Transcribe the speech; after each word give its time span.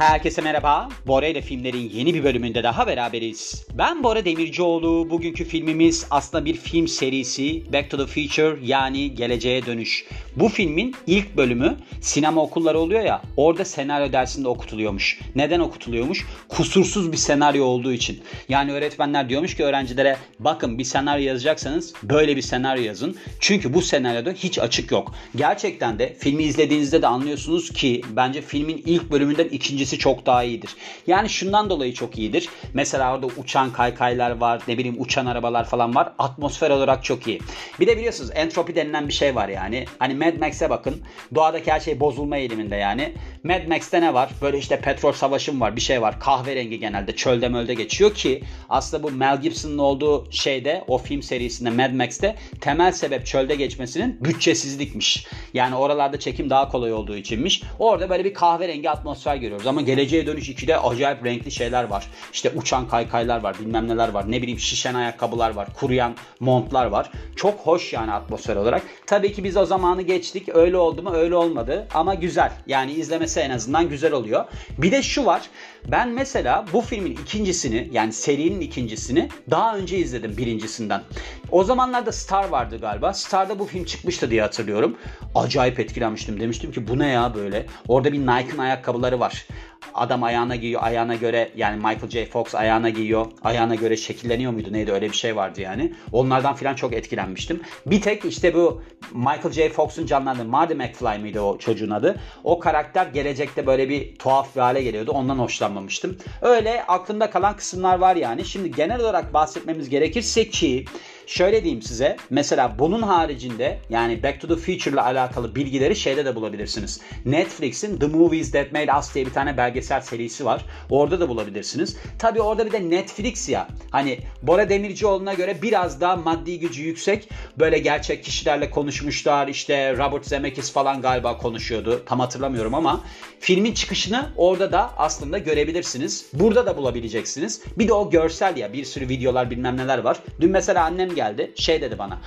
Herkese 0.00 0.42
merhaba. 0.42 0.88
Bora 1.06 1.26
ile 1.26 1.42
filmlerin 1.42 1.90
yeni 1.94 2.14
bir 2.14 2.24
bölümünde 2.24 2.62
daha 2.62 2.86
beraberiz. 2.86 3.66
Ben 3.74 4.02
Bora 4.02 4.24
Demircioğlu. 4.24 5.10
Bugünkü 5.10 5.44
filmimiz 5.44 6.06
aslında 6.10 6.44
bir 6.44 6.54
film 6.54 6.88
serisi. 6.88 7.72
Back 7.72 7.90
to 7.90 7.96
the 7.96 8.06
Future 8.06 8.58
yani 8.62 9.14
Geleceğe 9.14 9.66
Dönüş. 9.66 10.06
Bu 10.36 10.48
filmin 10.48 10.94
ilk 11.06 11.36
bölümü 11.36 11.76
sinema 12.00 12.42
okulları 12.42 12.78
oluyor 12.78 13.00
ya 13.00 13.22
orada 13.36 13.64
senaryo 13.64 14.12
dersinde 14.12 14.48
okutuluyormuş. 14.48 15.20
Neden 15.34 15.60
okutuluyormuş? 15.60 16.26
Kusursuz 16.48 17.12
bir 17.12 17.16
senaryo 17.16 17.64
olduğu 17.64 17.92
için. 17.92 18.20
Yani 18.48 18.72
öğretmenler 18.72 19.28
diyormuş 19.28 19.56
ki 19.56 19.64
öğrencilere 19.64 20.16
bakın 20.38 20.78
bir 20.78 20.84
senaryo 20.84 21.24
yazacaksanız 21.24 21.92
böyle 22.02 22.36
bir 22.36 22.42
senaryo 22.42 22.82
yazın. 22.82 23.16
Çünkü 23.40 23.74
bu 23.74 23.82
senaryoda 23.82 24.30
hiç 24.30 24.58
açık 24.58 24.92
yok. 24.92 25.14
Gerçekten 25.36 25.98
de 25.98 26.16
filmi 26.18 26.42
izlediğinizde 26.42 27.02
de 27.02 27.06
anlıyorsunuz 27.06 27.72
ki 27.72 28.02
bence 28.16 28.42
filmin 28.42 28.82
ilk 28.86 29.10
bölümünden 29.10 29.48
ikincisi 29.48 29.98
çok 29.98 30.26
daha 30.26 30.44
iyidir. 30.44 30.70
Yani 31.06 31.28
şundan 31.28 31.70
dolayı 31.70 31.94
çok 31.94 32.18
iyidir. 32.18 32.48
Mesela 32.74 33.14
orada 33.14 33.26
uçan 33.26 33.72
kaykaylar 33.72 34.30
var, 34.30 34.62
ne 34.68 34.78
bileyim 34.78 34.96
uçan 34.98 35.26
arabalar 35.26 35.64
falan 35.64 35.94
var. 35.94 36.12
Atmosfer 36.18 36.70
olarak 36.70 37.04
çok 37.04 37.26
iyi. 37.26 37.40
Bir 37.80 37.86
de 37.86 37.96
biliyorsunuz 37.96 38.30
entropi 38.34 38.74
denilen 38.74 39.08
bir 39.08 39.12
şey 39.12 39.34
var 39.34 39.48
yani. 39.48 39.84
Hani 39.98 40.14
Mad 40.20 40.38
Max'e 40.40 40.70
bakın. 40.70 41.02
Doğadaki 41.34 41.72
her 41.72 41.80
şey 41.80 42.00
bozulma 42.00 42.36
eğiliminde 42.36 42.76
yani. 42.76 43.12
Mad 43.44 43.66
Max'te 43.68 44.00
ne 44.00 44.14
var? 44.14 44.30
Böyle 44.42 44.58
işte 44.58 44.80
petrol 44.80 45.12
savaşı 45.12 45.60
var, 45.60 45.76
bir 45.76 45.80
şey 45.80 46.02
var. 46.02 46.20
Kahverengi 46.20 46.80
genelde 46.80 47.16
çölde 47.16 47.48
mölde 47.48 47.74
geçiyor 47.74 48.14
ki 48.14 48.42
aslında 48.68 49.02
bu 49.02 49.10
Mel 49.10 49.40
Gibson'ın 49.40 49.78
olduğu 49.78 50.32
şeyde 50.32 50.84
o 50.88 50.98
film 50.98 51.22
serisinde 51.22 51.70
Mad 51.70 51.92
Max'te 51.92 52.36
temel 52.60 52.92
sebep 52.92 53.26
çölde 53.26 53.54
geçmesinin 53.54 54.24
bütçesizlikmiş. 54.24 55.26
Yani 55.54 55.74
oralarda 55.74 56.18
çekim 56.18 56.50
daha 56.50 56.68
kolay 56.68 56.92
olduğu 56.92 57.16
içinmiş. 57.16 57.62
Orada 57.78 58.10
böyle 58.10 58.24
bir 58.24 58.34
kahverengi 58.34 58.90
atmosfer 58.90 59.36
görüyoruz 59.36 59.66
ama 59.66 59.80
geleceğe 59.80 60.26
dönüş 60.26 60.48
2'de 60.48 60.78
acayip 60.78 61.24
renkli 61.24 61.50
şeyler 61.50 61.84
var. 61.84 62.06
İşte 62.32 62.52
uçan 62.56 62.88
kaykaylar 62.88 63.40
var, 63.40 63.56
bilmem 63.60 63.88
neler 63.88 64.08
var. 64.08 64.30
Ne 64.30 64.42
bileyim 64.42 64.58
şişen 64.58 64.94
ayakkabılar 64.94 65.50
var, 65.50 65.68
kuruyan 65.74 66.14
montlar 66.40 66.86
var. 66.86 67.10
Çok 67.36 67.60
hoş 67.60 67.92
yani 67.92 68.12
atmosfer 68.12 68.56
olarak. 68.56 68.82
Tabii 69.06 69.32
ki 69.32 69.44
biz 69.44 69.56
o 69.56 69.66
zamanı 69.66 70.02
geçtik. 70.10 70.48
Öyle 70.54 70.76
oldu 70.76 71.02
mu? 71.02 71.10
Öyle 71.14 71.36
olmadı. 71.36 71.86
Ama 71.94 72.14
güzel. 72.14 72.52
Yani 72.66 72.92
izlemesi 72.92 73.40
en 73.40 73.50
azından 73.50 73.88
güzel 73.88 74.12
oluyor. 74.12 74.44
Bir 74.78 74.92
de 74.92 75.02
şu 75.02 75.26
var. 75.26 75.50
Ben 75.88 76.08
mesela 76.08 76.64
bu 76.72 76.80
filmin 76.80 77.12
ikincisini 77.12 77.88
yani 77.92 78.12
serinin 78.12 78.60
ikincisini 78.60 79.28
daha 79.50 79.76
önce 79.76 79.98
izledim 79.98 80.36
birincisinden. 80.36 81.02
O 81.50 81.64
zamanlarda 81.64 82.12
Star 82.12 82.48
vardı 82.48 82.78
galiba. 82.80 83.12
Star'da 83.12 83.58
bu 83.58 83.64
film 83.64 83.84
çıkmıştı 83.84 84.30
diye 84.30 84.42
hatırlıyorum. 84.42 84.96
Acayip 85.34 85.80
etkilenmiştim. 85.80 86.40
Demiştim 86.40 86.72
ki 86.72 86.88
bu 86.88 86.98
ne 86.98 87.08
ya 87.08 87.34
böyle. 87.34 87.66
Orada 87.88 88.12
bir 88.12 88.18
Nike'ın 88.18 88.58
ayakkabıları 88.58 89.20
var. 89.20 89.46
Adam 89.94 90.22
ayağına 90.22 90.56
giyiyor. 90.56 90.80
Ayağına 90.84 91.14
göre 91.14 91.50
yani 91.56 91.76
Michael 91.76 92.10
J. 92.10 92.26
Fox 92.26 92.54
ayağına 92.54 92.88
giyiyor. 92.88 93.26
Ayağına 93.42 93.74
göre 93.74 93.96
şekilleniyor 93.96 94.52
muydu 94.52 94.72
neydi 94.72 94.92
öyle 94.92 95.08
bir 95.08 95.16
şey 95.16 95.36
vardı 95.36 95.60
yani. 95.60 95.92
Onlardan 96.12 96.54
filan 96.54 96.74
çok 96.74 96.92
etkilenmiştim. 96.92 97.60
Bir 97.86 98.00
tek 98.00 98.24
işte 98.24 98.54
bu 98.54 98.82
Michael 99.12 99.52
J. 99.52 99.68
Fox'un 99.68 100.06
canlandığı 100.06 100.44
Marty 100.44 100.74
McFly 100.74 101.18
mıydı 101.18 101.40
o 101.40 101.58
çocuğun 101.58 101.90
adı. 101.90 102.20
O 102.44 102.58
karakter 102.58 103.06
gelecekte 103.06 103.66
böyle 103.66 103.88
bir 103.88 104.16
tuhaf 104.16 104.56
bir 104.56 104.60
hale 104.60 104.82
geliyordu. 104.82 105.10
Ondan 105.12 105.38
hoşlanmamıştım. 105.38 106.18
Öyle 106.42 106.84
aklımda 106.86 107.30
kalan 107.30 107.56
kısımlar 107.56 107.98
var 107.98 108.16
yani. 108.16 108.44
Şimdi 108.44 108.70
genel 108.70 109.00
olarak 109.00 109.34
bahsetmemiz 109.34 109.88
gerekirse 109.88 110.48
ki 110.48 110.84
Şöyle 111.30 111.64
diyeyim 111.64 111.82
size. 111.82 112.16
Mesela 112.30 112.78
bunun 112.78 113.02
haricinde 113.02 113.78
yani 113.90 114.22
Back 114.22 114.40
to 114.40 114.48
the 114.48 114.56
Future 114.56 114.90
ile 114.90 115.00
alakalı 115.00 115.54
bilgileri 115.54 115.96
şeyde 115.96 116.24
de 116.24 116.36
bulabilirsiniz. 116.36 117.00
Netflix'in 117.24 117.98
The 117.98 118.06
Movies 118.06 118.52
That 118.52 118.72
Made 118.72 118.98
Us 118.98 119.14
diye 119.14 119.26
bir 119.26 119.32
tane 119.32 119.56
belgesel 119.56 120.00
serisi 120.00 120.44
var. 120.44 120.64
Orada 120.90 121.20
da 121.20 121.28
bulabilirsiniz. 121.28 121.96
Tabii 122.18 122.40
orada 122.40 122.66
bir 122.66 122.72
de 122.72 122.90
Netflix 122.90 123.48
ya. 123.48 123.68
Hani 123.90 124.18
Bora 124.42 124.68
Demircioğlu'na 124.68 125.34
göre 125.34 125.62
biraz 125.62 126.00
daha 126.00 126.16
maddi 126.16 126.58
gücü 126.58 126.82
yüksek. 126.82 127.28
Böyle 127.58 127.78
gerçek 127.78 128.24
kişilerle 128.24 128.70
konuşmuşlar. 128.70 129.48
İşte 129.48 129.96
Robert 129.96 130.26
Zemeckis 130.26 130.72
falan 130.72 131.02
galiba 131.02 131.38
konuşuyordu. 131.38 132.02
Tam 132.06 132.20
hatırlamıyorum 132.20 132.74
ama 132.74 133.00
filmin 133.40 133.74
çıkışını 133.74 134.30
orada 134.36 134.72
da 134.72 134.90
aslında 134.98 135.38
görebilirsiniz. 135.38 136.26
Burada 136.32 136.66
da 136.66 136.76
bulabileceksiniz. 136.76 137.62
Bir 137.78 137.88
de 137.88 137.92
o 137.92 138.10
görsel 138.10 138.56
ya 138.56 138.72
bir 138.72 138.84
sürü 138.84 139.08
videolar 139.08 139.50
bilmem 139.50 139.76
neler 139.76 139.98
var. 139.98 140.16
Dün 140.40 140.50
mesela 140.50 140.84
annem 140.84 141.19
geldi. 141.20 141.52
Şey 141.56 141.80
dedi 141.80 141.98
bana. 141.98 142.18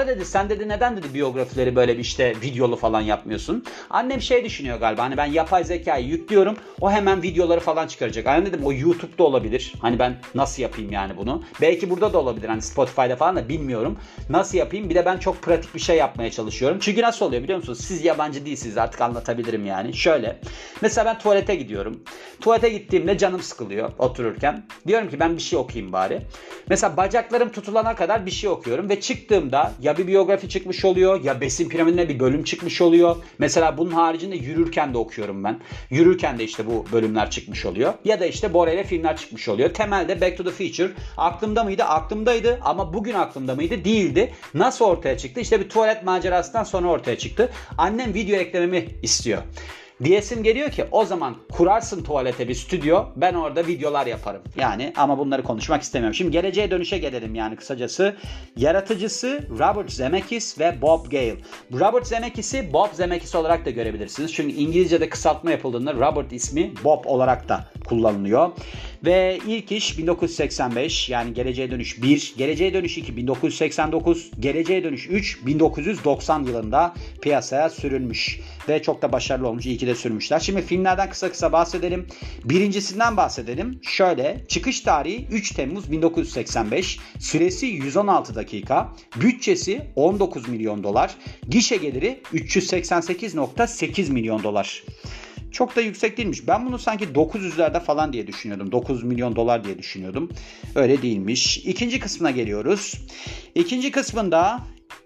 Arada 0.00 0.16
dedi 0.16 0.24
sen 0.24 0.50
dedi 0.50 0.68
neden 0.68 0.96
dedi 0.96 1.14
biyografileri 1.14 1.76
böyle 1.76 1.94
bir 1.94 2.02
işte 2.02 2.34
videolu 2.42 2.76
falan 2.76 3.00
yapmıyorsun? 3.00 3.64
Annem 3.90 4.22
şey 4.22 4.44
düşünüyor 4.44 4.80
galiba. 4.80 5.02
Hani 5.02 5.16
ben 5.16 5.26
yapay 5.26 5.64
zekayı 5.64 6.06
yüklüyorum. 6.06 6.56
O 6.80 6.90
hemen 6.90 7.22
videoları 7.22 7.60
falan 7.60 7.86
çıkaracak. 7.86 8.26
Annem 8.26 8.46
dedim 8.46 8.60
o 8.64 8.72
YouTube'da 8.72 9.24
olabilir. 9.24 9.72
Hani 9.80 9.98
ben 9.98 10.16
nasıl 10.34 10.62
yapayım 10.62 10.92
yani 10.92 11.16
bunu? 11.16 11.42
Belki 11.60 11.90
burada 11.90 12.12
da 12.12 12.18
olabilir. 12.18 12.48
Hani 12.48 12.62
Spotify'da 12.62 13.16
falan 13.16 13.36
da 13.36 13.48
bilmiyorum. 13.48 13.98
Nasıl 14.28 14.58
yapayım? 14.58 14.90
Bir 14.90 14.94
de 14.94 15.06
ben 15.06 15.18
çok 15.18 15.42
pratik 15.42 15.74
bir 15.74 15.80
şey 15.80 15.96
yapmaya 15.96 16.30
çalışıyorum. 16.30 16.78
Çünkü 16.80 17.02
nasıl 17.02 17.26
oluyor 17.26 17.42
biliyor 17.42 17.58
musunuz? 17.58 17.80
Siz 17.80 18.04
yabancı 18.04 18.46
değilsiniz 18.46 18.78
artık 18.78 19.00
anlatabilirim 19.00 19.66
yani. 19.66 19.94
Şöyle. 19.94 20.40
Mesela 20.82 21.04
ben 21.04 21.18
tuvalete 21.18 21.54
gidiyorum. 21.54 22.00
Tuvalete 22.40 22.68
gittiğimde 22.68 23.18
canım 23.18 23.42
sıkılıyor 23.42 23.92
otururken. 23.98 24.66
Diyorum 24.86 25.10
ki 25.10 25.20
ben 25.20 25.36
bir 25.36 25.42
şey 25.42 25.58
okuyayım 25.58 25.92
bari. 25.92 26.20
Mesela 26.68 26.96
bacaklarım 26.96 27.52
tutulana 27.52 27.94
kadar 27.94 28.26
bir 28.26 28.29
şey 28.30 28.50
okuyorum 28.50 28.88
ve 28.88 29.00
çıktığımda 29.00 29.72
ya 29.82 29.98
bir 29.98 30.06
biyografi 30.06 30.48
çıkmış 30.48 30.84
oluyor 30.84 31.24
ya 31.24 31.40
besin 31.40 31.68
piramidine 31.68 32.08
bir 32.08 32.20
bölüm 32.20 32.44
çıkmış 32.44 32.80
oluyor. 32.80 33.16
Mesela 33.38 33.78
bunun 33.78 33.90
haricinde 33.90 34.36
yürürken 34.36 34.94
de 34.94 34.98
okuyorum 34.98 35.44
ben. 35.44 35.60
Yürürken 35.90 36.38
de 36.38 36.44
işte 36.44 36.66
bu 36.66 36.86
bölümler 36.92 37.30
çıkmış 37.30 37.66
oluyor. 37.66 37.94
Ya 38.04 38.20
da 38.20 38.26
işte 38.26 38.54
Bora 38.54 38.82
filmler 38.82 39.16
çıkmış 39.16 39.48
oluyor. 39.48 39.74
Temelde 39.74 40.20
Back 40.20 40.36
to 40.36 40.44
the 40.44 40.50
Future 40.50 40.92
aklımda 41.16 41.64
mıydı? 41.64 41.84
Aklımdaydı 41.84 42.58
ama 42.62 42.94
bugün 42.94 43.14
aklımda 43.14 43.54
mıydı? 43.54 43.84
Değildi. 43.84 44.32
Nasıl 44.54 44.84
ortaya 44.84 45.18
çıktı? 45.18 45.40
İşte 45.40 45.60
bir 45.60 45.68
tuvalet 45.68 46.04
macerasından 46.04 46.64
sonra 46.64 46.88
ortaya 46.88 47.18
çıktı. 47.18 47.52
Annem 47.78 48.14
video 48.14 48.36
eklememi 48.36 48.88
istiyor. 49.02 49.42
Diyesim 50.04 50.42
geliyor 50.42 50.70
ki 50.70 50.84
o 50.90 51.04
zaman 51.04 51.36
kurarsın 51.52 52.02
tuvalete 52.02 52.48
bir 52.48 52.54
stüdyo 52.54 53.04
ben 53.16 53.34
orada 53.34 53.66
videolar 53.66 54.06
yaparım. 54.06 54.42
Yani 54.56 54.92
ama 54.96 55.18
bunları 55.18 55.42
konuşmak 55.42 55.82
istemiyorum. 55.82 56.14
Şimdi 56.14 56.30
geleceğe 56.30 56.70
dönüşe 56.70 56.98
gelelim 56.98 57.34
yani 57.34 57.56
kısacası. 57.56 58.16
Yaratıcısı 58.56 59.48
Robert 59.58 59.92
Zemeckis 59.92 60.58
ve 60.58 60.82
Bob 60.82 61.10
Gale. 61.10 61.36
Robert 61.72 62.06
Zemeckis'i 62.06 62.72
Bob 62.72 62.92
Zemeckis 62.92 63.34
olarak 63.34 63.64
da 63.66 63.70
görebilirsiniz. 63.70 64.34
Çünkü 64.34 64.54
İngilizce'de 64.54 65.08
kısaltma 65.08 65.50
yapıldığında 65.50 65.94
Robert 65.94 66.32
ismi 66.32 66.72
Bob 66.84 67.04
olarak 67.04 67.48
da 67.48 67.64
kullanılıyor. 67.88 68.50
Ve 69.04 69.38
ilk 69.46 69.72
iş 69.72 69.98
1985 69.98 71.08
yani 71.08 71.34
Geleceğe 71.34 71.70
Dönüş 71.70 72.02
1, 72.02 72.34
Geleceğe 72.36 72.74
Dönüş 72.74 72.98
2 72.98 73.16
1989, 73.16 74.30
Geleceğe 74.40 74.84
Dönüş 74.84 75.08
3 75.10 75.46
1990 75.46 76.44
yılında 76.44 76.94
piyasaya 77.22 77.70
sürülmüş. 77.70 78.40
Ve 78.68 78.82
çok 78.82 79.02
da 79.02 79.12
başarılı 79.12 79.48
olmuş. 79.48 79.66
İyi 79.66 79.78
ki 79.78 79.86
de 79.86 79.94
sürmüşler. 79.94 80.40
Şimdi 80.40 80.62
filmlerden 80.62 81.10
kısa 81.10 81.30
kısa 81.30 81.52
bahsedelim. 81.52 82.06
Birincisinden 82.44 83.16
bahsedelim. 83.16 83.80
Şöyle 83.82 84.44
çıkış 84.48 84.80
tarihi 84.80 85.26
3 85.32 85.50
Temmuz 85.50 85.92
1985. 85.92 86.98
Süresi 87.18 87.66
116 87.66 88.34
dakika. 88.34 88.92
Bütçesi 89.16 89.82
19 89.96 90.48
milyon 90.48 90.84
dolar. 90.84 91.14
Gişe 91.48 91.76
geliri 91.76 92.20
388.8 92.32 94.12
milyon 94.12 94.42
dolar 94.42 94.82
çok 95.52 95.76
da 95.76 95.80
yüksek 95.80 96.16
değilmiş. 96.16 96.46
Ben 96.48 96.66
bunu 96.66 96.78
sanki 96.78 97.04
900'lerde 97.04 97.80
falan 97.80 98.12
diye 98.12 98.26
düşünüyordum. 98.26 98.72
9 98.72 99.02
milyon 99.02 99.36
dolar 99.36 99.64
diye 99.64 99.78
düşünüyordum. 99.78 100.30
Öyle 100.74 101.02
değilmiş. 101.02 101.58
İkinci 101.58 102.00
kısmına 102.00 102.30
geliyoruz. 102.30 102.94
İkinci 103.54 103.90
kısmında 103.90 104.60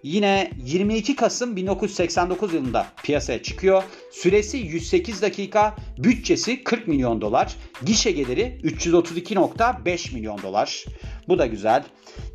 Yine 0.05 0.51
22 0.65 1.15
Kasım 1.15 1.55
1989 1.55 2.53
yılında 2.53 2.87
piyasaya 3.03 3.43
çıkıyor. 3.43 3.83
Süresi 4.15 4.57
108 4.57 5.21
dakika, 5.21 5.75
bütçesi 5.97 6.63
40 6.63 6.87
milyon 6.87 7.21
dolar, 7.21 7.55
gişe 7.85 8.11
geliri 8.11 8.57
332.5 8.63 10.13
milyon 10.13 10.41
dolar. 10.41 10.85
Bu 11.27 11.39
da 11.39 11.45
güzel. 11.45 11.83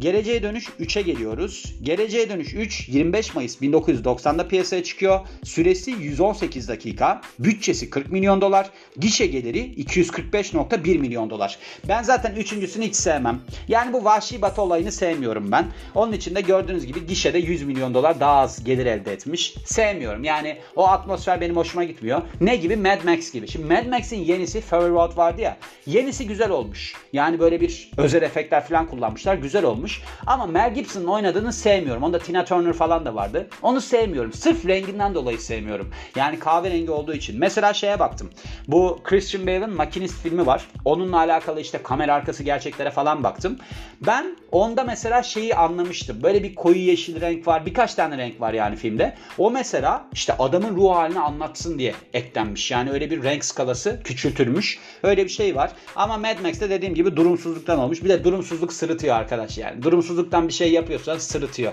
Geleceğe 0.00 0.43
Dönüş 0.43 0.69
3'e 0.81 1.03
geliyoruz. 1.03 1.75
Geleceğe 1.82 2.31
Dönüş 2.31 2.55
3 2.55 2.88
25 2.88 3.35
Mayıs 3.35 3.62
1990'da 3.62 4.49
piyasaya 4.49 4.85
çıkıyor. 4.85 5.21
Süresi 5.44 5.91
118 5.91 6.69
dakika. 6.69 7.21
Bütçesi 7.38 7.91
40 7.91 8.12
milyon 8.12 8.41
dolar. 8.41 8.71
Gişe 8.97 9.27
geliri 9.27 9.59
245.1 9.59 10.99
milyon 10.99 11.31
dolar. 11.31 11.59
Ben 11.88 12.03
zaten 12.03 12.35
üçüncüsünü 12.35 12.85
hiç 12.85 12.97
sevmem. 12.97 13.41
Yani 13.69 13.93
bu 13.93 14.05
vahşi 14.05 14.43
batı 14.43 14.62
olayını 14.62 14.93
sevmiyorum 14.93 15.53
ben. 15.53 15.67
Onun 15.94 16.12
için 16.12 16.35
de 16.35 16.41
gördüğünüz 16.41 16.87
gibi 16.87 17.06
gişede 17.06 17.38
100 17.38 17.62
milyon 17.62 17.94
dolar 17.94 18.21
daha 18.21 18.37
az 18.37 18.65
gelir 18.65 18.87
elde 18.87 19.12
etmiş. 19.12 19.55
Sevmiyorum. 19.65 20.25
Yani 20.25 20.59
o 20.77 20.88
atmosfer 20.88 21.41
benim 21.41 21.56
hoşuma 21.70 21.84
gitmiyor. 21.84 22.22
Ne 22.40 22.56
gibi? 22.56 22.76
Mad 22.76 23.05
Max 23.05 23.32
gibi. 23.32 23.49
Şimdi 23.49 23.75
Mad 23.75 23.87
Max'in 23.87 24.25
yenisi 24.25 24.61
Fury 24.61 24.90
Road 24.90 25.17
vardı 25.17 25.40
ya. 25.40 25.56
Yenisi 25.87 26.26
güzel 26.26 26.50
olmuş. 26.50 26.94
Yani 27.12 27.40
böyle 27.40 27.61
bir 27.61 27.90
özel 27.96 28.22
efektler 28.22 28.64
falan 28.64 28.87
kullanmışlar. 28.87 29.34
Güzel 29.34 29.64
olmuş. 29.64 30.02
Ama 30.26 30.46
Mel 30.46 30.75
Gibson'ın 30.75 31.06
oynadığını 31.06 31.52
sevmiyorum. 31.52 32.02
Onda 32.02 32.19
Tina 32.19 32.44
Turner 32.44 32.72
falan 32.72 33.05
da 33.05 33.14
vardı. 33.14 33.49
Onu 33.62 33.81
sevmiyorum. 33.81 34.32
Sırf 34.32 34.67
renginden 34.67 35.14
dolayı 35.14 35.40
sevmiyorum. 35.40 35.90
Yani 36.17 36.38
kahverengi 36.38 36.90
olduğu 36.90 37.14
için. 37.14 37.38
Mesela 37.38 37.75
şeye 37.75 37.99
baktım. 37.99 38.31
Bu 38.69 38.99
Christian 39.05 39.46
Bale'ın 39.46 39.76
Makinist 39.76 40.22
filmi 40.22 40.46
var. 40.46 40.67
Onunla 40.84 41.17
alakalı 41.17 41.61
işte 41.61 41.82
kamera 41.82 42.14
arkası 42.14 42.43
gerçeklere 42.43 42.90
falan 42.90 43.25
baktım. 43.25 43.58
Ben 44.06 44.37
onda 44.52 44.84
mesela 44.84 45.22
şeyi 45.22 45.55
anlamıştım. 45.55 46.22
Böyle 46.22 46.43
bir 46.43 46.55
koyu 46.55 46.78
yeşil 46.78 47.20
renk 47.20 47.46
var. 47.46 47.67
Birkaç 47.67 47.94
tane 47.94 48.19
renk 48.19 48.40
var 48.40 48.52
yani 48.52 48.76
filmde. 48.76 49.14
O 49.38 49.50
mesela 49.50 50.06
işte 50.12 50.34
adamın 50.38 50.76
ruh 50.76 50.94
halini 50.96 51.20
anlatsın 51.60 51.78
diye 51.78 51.94
eklenmiş. 52.14 52.70
Yani 52.70 52.90
öyle 52.90 53.10
bir 53.10 53.22
renk 53.22 53.44
skalası 53.44 54.00
küçültülmüş. 54.04 54.78
Öyle 55.02 55.24
bir 55.24 55.30
şey 55.30 55.56
var. 55.56 55.70
Ama 55.96 56.18
Mad 56.18 56.40
Max'te 56.42 56.70
dediğim 56.70 56.94
gibi 56.94 57.16
durumsuzluktan 57.16 57.78
olmuş. 57.78 58.04
Bir 58.04 58.08
de 58.08 58.24
durumsuzluk 58.24 58.72
sırıtıyor 58.72 59.16
arkadaş 59.16 59.58
yani. 59.58 59.82
Durumsuzluktan 59.82 60.48
bir 60.48 60.52
şey 60.52 60.72
yapıyorsan 60.72 61.18
sırıtıyor. 61.18 61.72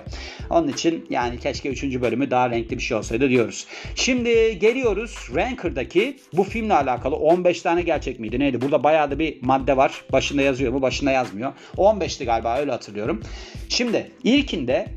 Onun 0.50 0.68
için 0.68 1.06
yani 1.10 1.40
keşke 1.40 1.70
3. 1.70 1.84
bölümü 1.84 2.32
daha 2.32 2.50
renkli 2.50 2.78
bir 2.78 2.84
şey 2.84 2.98
olsaydı 2.98 3.30
diyoruz. 3.30 3.68
Şimdi 3.96 4.60
geliyoruz 4.60 5.30
Ranker'daki 5.36 6.18
bu 6.34 6.44
filmle 6.44 6.74
alakalı 6.74 7.16
15 7.16 7.62
tane 7.62 7.82
gerçek 7.82 8.20
miydi 8.20 8.40
neydi? 8.40 8.62
Burada 8.62 8.84
bayağı 8.84 9.12
da 9.12 9.20
bir 9.20 9.38
madde 9.42 9.78
var. 9.78 10.02
Başında 10.12 10.42
yazıyor 10.42 10.74
mu? 10.74 10.82
Başında 10.82 11.12
yazmıyor. 11.12 11.54
15'ti 11.78 12.26
galiba 12.26 12.58
öyle 12.58 12.72
hatırlıyorum. 12.72 13.22
Şimdi 13.70 14.12
ilkinde 14.24 14.88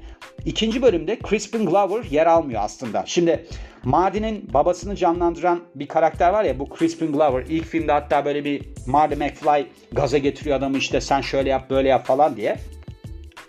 ikinci 0.44 0.82
bölümde 0.82 1.18
Crispin 1.28 1.66
Glover 1.66 2.04
yer 2.10 2.26
almıyor 2.26 2.60
aslında. 2.64 3.04
Şimdi 3.06 3.46
Marty'nin 3.84 4.52
babasını 4.54 4.96
canlandıran 4.96 5.60
bir 5.74 5.88
karakter 5.88 6.32
var 6.32 6.44
ya 6.44 6.58
bu 6.58 6.68
Crispin 6.78 7.12
Glover. 7.12 7.44
İlk 7.48 7.66
filmde 7.66 7.92
hatta 7.92 8.24
böyle 8.24 8.44
bir 8.44 8.68
Marty 8.86 9.14
McFly 9.14 9.66
gaza 9.92 10.18
getiriyor 10.18 10.58
adamı 10.58 10.78
işte 10.78 11.00
sen 11.00 11.20
şöyle 11.20 11.48
yap 11.48 11.70
böyle 11.70 11.88
yap 11.88 12.06
falan 12.06 12.36
diye. 12.36 12.56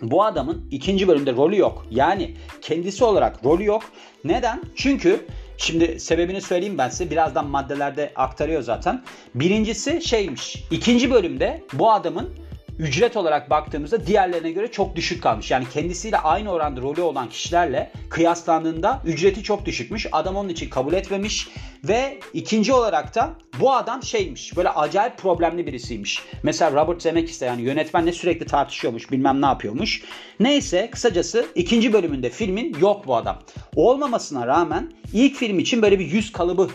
Bu 0.01 0.23
adamın 0.23 0.67
ikinci 0.71 1.07
bölümde 1.07 1.33
rolü 1.33 1.57
yok. 1.57 1.85
Yani 1.91 2.35
kendisi 2.61 3.03
olarak 3.03 3.45
rolü 3.45 3.65
yok. 3.65 3.83
Neden? 4.23 4.61
Çünkü 4.75 5.25
Şimdi 5.61 5.99
sebebini 5.99 6.41
söyleyeyim 6.41 6.77
ben 6.77 6.89
size. 6.89 7.11
Birazdan 7.11 7.47
maddelerde 7.47 8.11
aktarıyor 8.15 8.61
zaten. 8.61 9.03
Birincisi 9.35 10.01
şeymiş. 10.01 10.63
İkinci 10.71 11.11
bölümde 11.11 11.63
bu 11.73 11.91
adamın 11.91 12.29
ücret 12.81 13.17
olarak 13.17 13.49
baktığımızda 13.49 14.07
diğerlerine 14.07 14.51
göre 14.51 14.71
çok 14.71 14.95
düşük 14.95 15.23
kalmış. 15.23 15.51
Yani 15.51 15.65
kendisiyle 15.73 16.17
aynı 16.17 16.51
oranda 16.51 16.81
rolü 16.81 17.01
olan 17.01 17.29
kişilerle 17.29 17.91
kıyaslandığında 18.09 19.01
ücreti 19.05 19.43
çok 19.43 19.65
düşükmüş. 19.65 20.07
Adam 20.11 20.35
onun 20.35 20.49
için 20.49 20.69
kabul 20.69 20.93
etmemiş 20.93 21.49
ve 21.83 22.19
ikinci 22.33 22.73
olarak 22.73 23.15
da 23.15 23.29
bu 23.59 23.73
adam 23.73 24.03
şeymiş 24.03 24.57
böyle 24.57 24.69
acayip 24.69 25.17
problemli 25.17 25.67
birisiymiş. 25.67 26.23
Mesela 26.43 26.81
Robert 26.81 27.01
Zemeckis 27.01 27.41
de 27.41 27.45
yani 27.45 27.61
yönetmenle 27.61 28.11
sürekli 28.11 28.45
tartışıyormuş 28.45 29.11
bilmem 29.11 29.41
ne 29.41 29.45
yapıyormuş. 29.45 30.03
Neyse 30.39 30.89
kısacası 30.91 31.45
ikinci 31.55 31.93
bölümünde 31.93 32.29
filmin 32.29 32.77
yok 32.79 33.07
bu 33.07 33.15
adam. 33.15 33.39
Olmamasına 33.75 34.47
rağmen 34.47 34.91
ilk 35.13 35.35
film 35.35 35.59
için 35.59 35.81
böyle 35.81 35.99
bir 35.99 36.05
yüz 36.05 36.31
kalıbı 36.31 36.69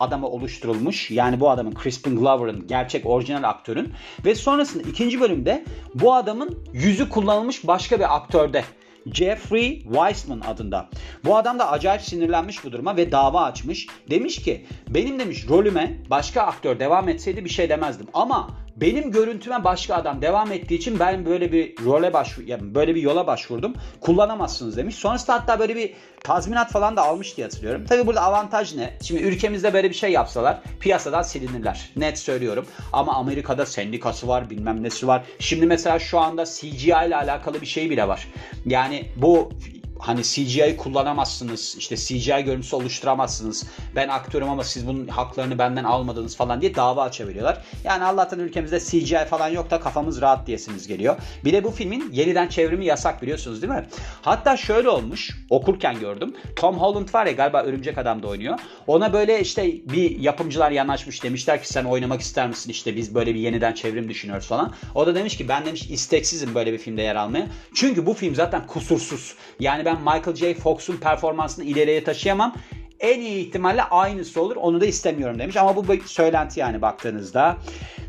adama 0.00 0.28
oluşturulmuş. 0.28 1.10
Yani 1.10 1.40
bu 1.40 1.50
adamın 1.50 1.74
Crispin 1.82 2.16
Glover'ın 2.16 2.66
gerçek 2.66 3.06
orijinal 3.06 3.42
aktörün 3.42 3.92
ve 4.24 4.34
sonrasında 4.34 4.88
ikinci 4.88 5.20
bölümde 5.20 5.64
bu 5.94 6.14
adamın 6.14 6.58
yüzü 6.72 7.08
kullanılmış 7.08 7.66
başka 7.66 7.98
bir 7.98 8.16
aktörde. 8.16 8.64
Jeffrey 9.12 9.82
Weissman 9.82 10.40
adında. 10.40 10.88
Bu 11.24 11.36
adam 11.36 11.58
da 11.58 11.70
acayip 11.70 12.02
sinirlenmiş 12.02 12.64
bu 12.64 12.72
duruma 12.72 12.96
ve 12.96 13.12
dava 13.12 13.42
açmış. 13.42 13.86
Demiş 14.10 14.42
ki 14.42 14.66
benim 14.88 15.18
demiş 15.18 15.48
rolüme 15.48 15.98
başka 16.10 16.42
aktör 16.42 16.80
devam 16.80 17.08
etseydi 17.08 17.44
bir 17.44 17.50
şey 17.50 17.68
demezdim. 17.68 18.06
Ama 18.14 18.50
benim 18.76 19.10
görüntüme 19.10 19.64
başka 19.64 19.94
adam 19.94 20.22
devam 20.22 20.52
ettiği 20.52 20.74
için 20.74 20.98
ben 20.98 21.26
böyle 21.26 21.52
bir 21.52 21.84
role 21.84 22.12
başvur 22.12 22.42
yani 22.46 22.74
böyle 22.74 22.94
bir 22.94 23.02
yola 23.02 23.26
başvurdum. 23.26 23.74
Kullanamazsınız 24.00 24.76
demiş. 24.76 24.94
Sonrasında 24.94 25.36
hatta 25.36 25.58
böyle 25.58 25.76
bir 25.76 25.94
tazminat 26.24 26.72
falan 26.72 26.96
da 26.96 27.02
almış 27.02 27.36
diye 27.36 27.46
hatırlıyorum. 27.46 27.84
Tabi 27.84 28.06
burada 28.06 28.22
avantaj 28.22 28.74
ne? 28.74 28.98
Şimdi 29.02 29.22
ülkemizde 29.22 29.72
böyle 29.72 29.90
bir 29.90 29.94
şey 29.94 30.12
yapsalar 30.12 30.60
piyasadan 30.80 31.22
silinirler. 31.22 31.90
Net 31.96 32.18
söylüyorum. 32.18 32.66
Ama 32.92 33.14
Amerika'da 33.14 33.66
sendikası 33.66 34.28
var 34.28 34.50
bilmem 34.50 34.82
nesi 34.82 35.06
var. 35.06 35.24
Şimdi 35.38 35.66
mesela 35.66 35.98
şu 35.98 36.18
anda 36.18 36.44
CGI 36.44 36.86
ile 36.86 37.16
alakalı 37.16 37.60
bir 37.60 37.66
şey 37.66 37.90
bile 37.90 38.08
var. 38.08 38.28
Yani 38.66 39.04
bu 39.16 39.50
hani 39.98 40.22
CGI 40.22 40.76
kullanamazsınız, 40.76 41.76
işte 41.78 41.96
CGI 41.96 42.44
görüntüsü 42.44 42.76
oluşturamazsınız. 42.76 43.64
Ben 43.94 44.08
aktörüm 44.08 44.50
ama 44.50 44.64
siz 44.64 44.86
bunun 44.86 45.08
haklarını 45.08 45.58
benden 45.58 45.84
almadınız 45.84 46.36
falan 46.36 46.60
diye 46.60 46.74
dava 46.74 47.02
açabiliyorlar. 47.02 47.64
Yani 47.84 48.04
Allah'tan 48.04 48.38
ülkemizde 48.38 48.80
CGI 48.80 49.24
falan 49.30 49.48
yok 49.48 49.70
da 49.70 49.80
kafamız 49.80 50.20
rahat 50.20 50.46
diyesiniz 50.46 50.86
geliyor. 50.86 51.16
Bir 51.44 51.52
de 51.52 51.64
bu 51.64 51.70
filmin 51.70 52.12
yeniden 52.12 52.48
çevrimi 52.48 52.86
yasak 52.86 53.22
biliyorsunuz 53.22 53.62
değil 53.62 53.72
mi? 53.72 53.86
Hatta 54.22 54.56
şöyle 54.56 54.88
olmuş, 54.88 55.30
okurken 55.50 56.00
gördüm. 56.00 56.34
Tom 56.56 56.78
Holland 56.78 57.14
var 57.14 57.26
ya 57.26 57.32
galiba 57.32 57.62
Örümcek 57.62 57.98
Adam'da 57.98 58.26
oynuyor. 58.26 58.58
Ona 58.86 59.12
böyle 59.12 59.40
işte 59.40 59.64
bir 59.64 60.18
yapımcılar 60.18 60.70
yanaşmış 60.70 61.22
demişler 61.22 61.62
ki 61.62 61.68
sen 61.68 61.84
oynamak 61.84 62.20
ister 62.20 62.48
misin 62.48 62.70
işte 62.70 62.96
biz 62.96 63.14
böyle 63.14 63.34
bir 63.34 63.40
yeniden 63.40 63.72
çevrim 63.72 64.08
düşünüyoruz 64.08 64.46
falan. 64.46 64.72
O 64.94 65.06
da 65.06 65.14
demiş 65.14 65.36
ki 65.36 65.48
ben 65.48 65.66
demiş 65.66 65.90
isteksizim 65.90 66.54
böyle 66.54 66.72
bir 66.72 66.78
filmde 66.78 67.02
yer 67.02 67.16
almaya. 67.16 67.46
Çünkü 67.74 68.06
bu 68.06 68.14
film 68.14 68.34
zaten 68.34 68.66
kusursuz. 68.66 69.34
Yani 69.60 69.83
ben 69.84 69.98
Michael 69.98 70.34
J. 70.34 70.54
Fox'un 70.54 70.96
performansını 70.96 71.64
ileriye 71.64 72.04
taşıyamam. 72.04 72.54
En 73.00 73.20
iyi 73.20 73.46
ihtimalle 73.46 73.82
aynısı 73.82 74.42
olur. 74.42 74.56
Onu 74.56 74.80
da 74.80 74.86
istemiyorum 74.86 75.38
demiş. 75.38 75.56
Ama 75.56 75.76
bu 75.76 75.88
bir 75.88 76.04
söylenti 76.04 76.60
yani 76.60 76.82
baktığınızda. 76.82 77.56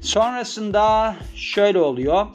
Sonrasında 0.02 1.16
şöyle 1.36 1.80
oluyor. 1.80 2.28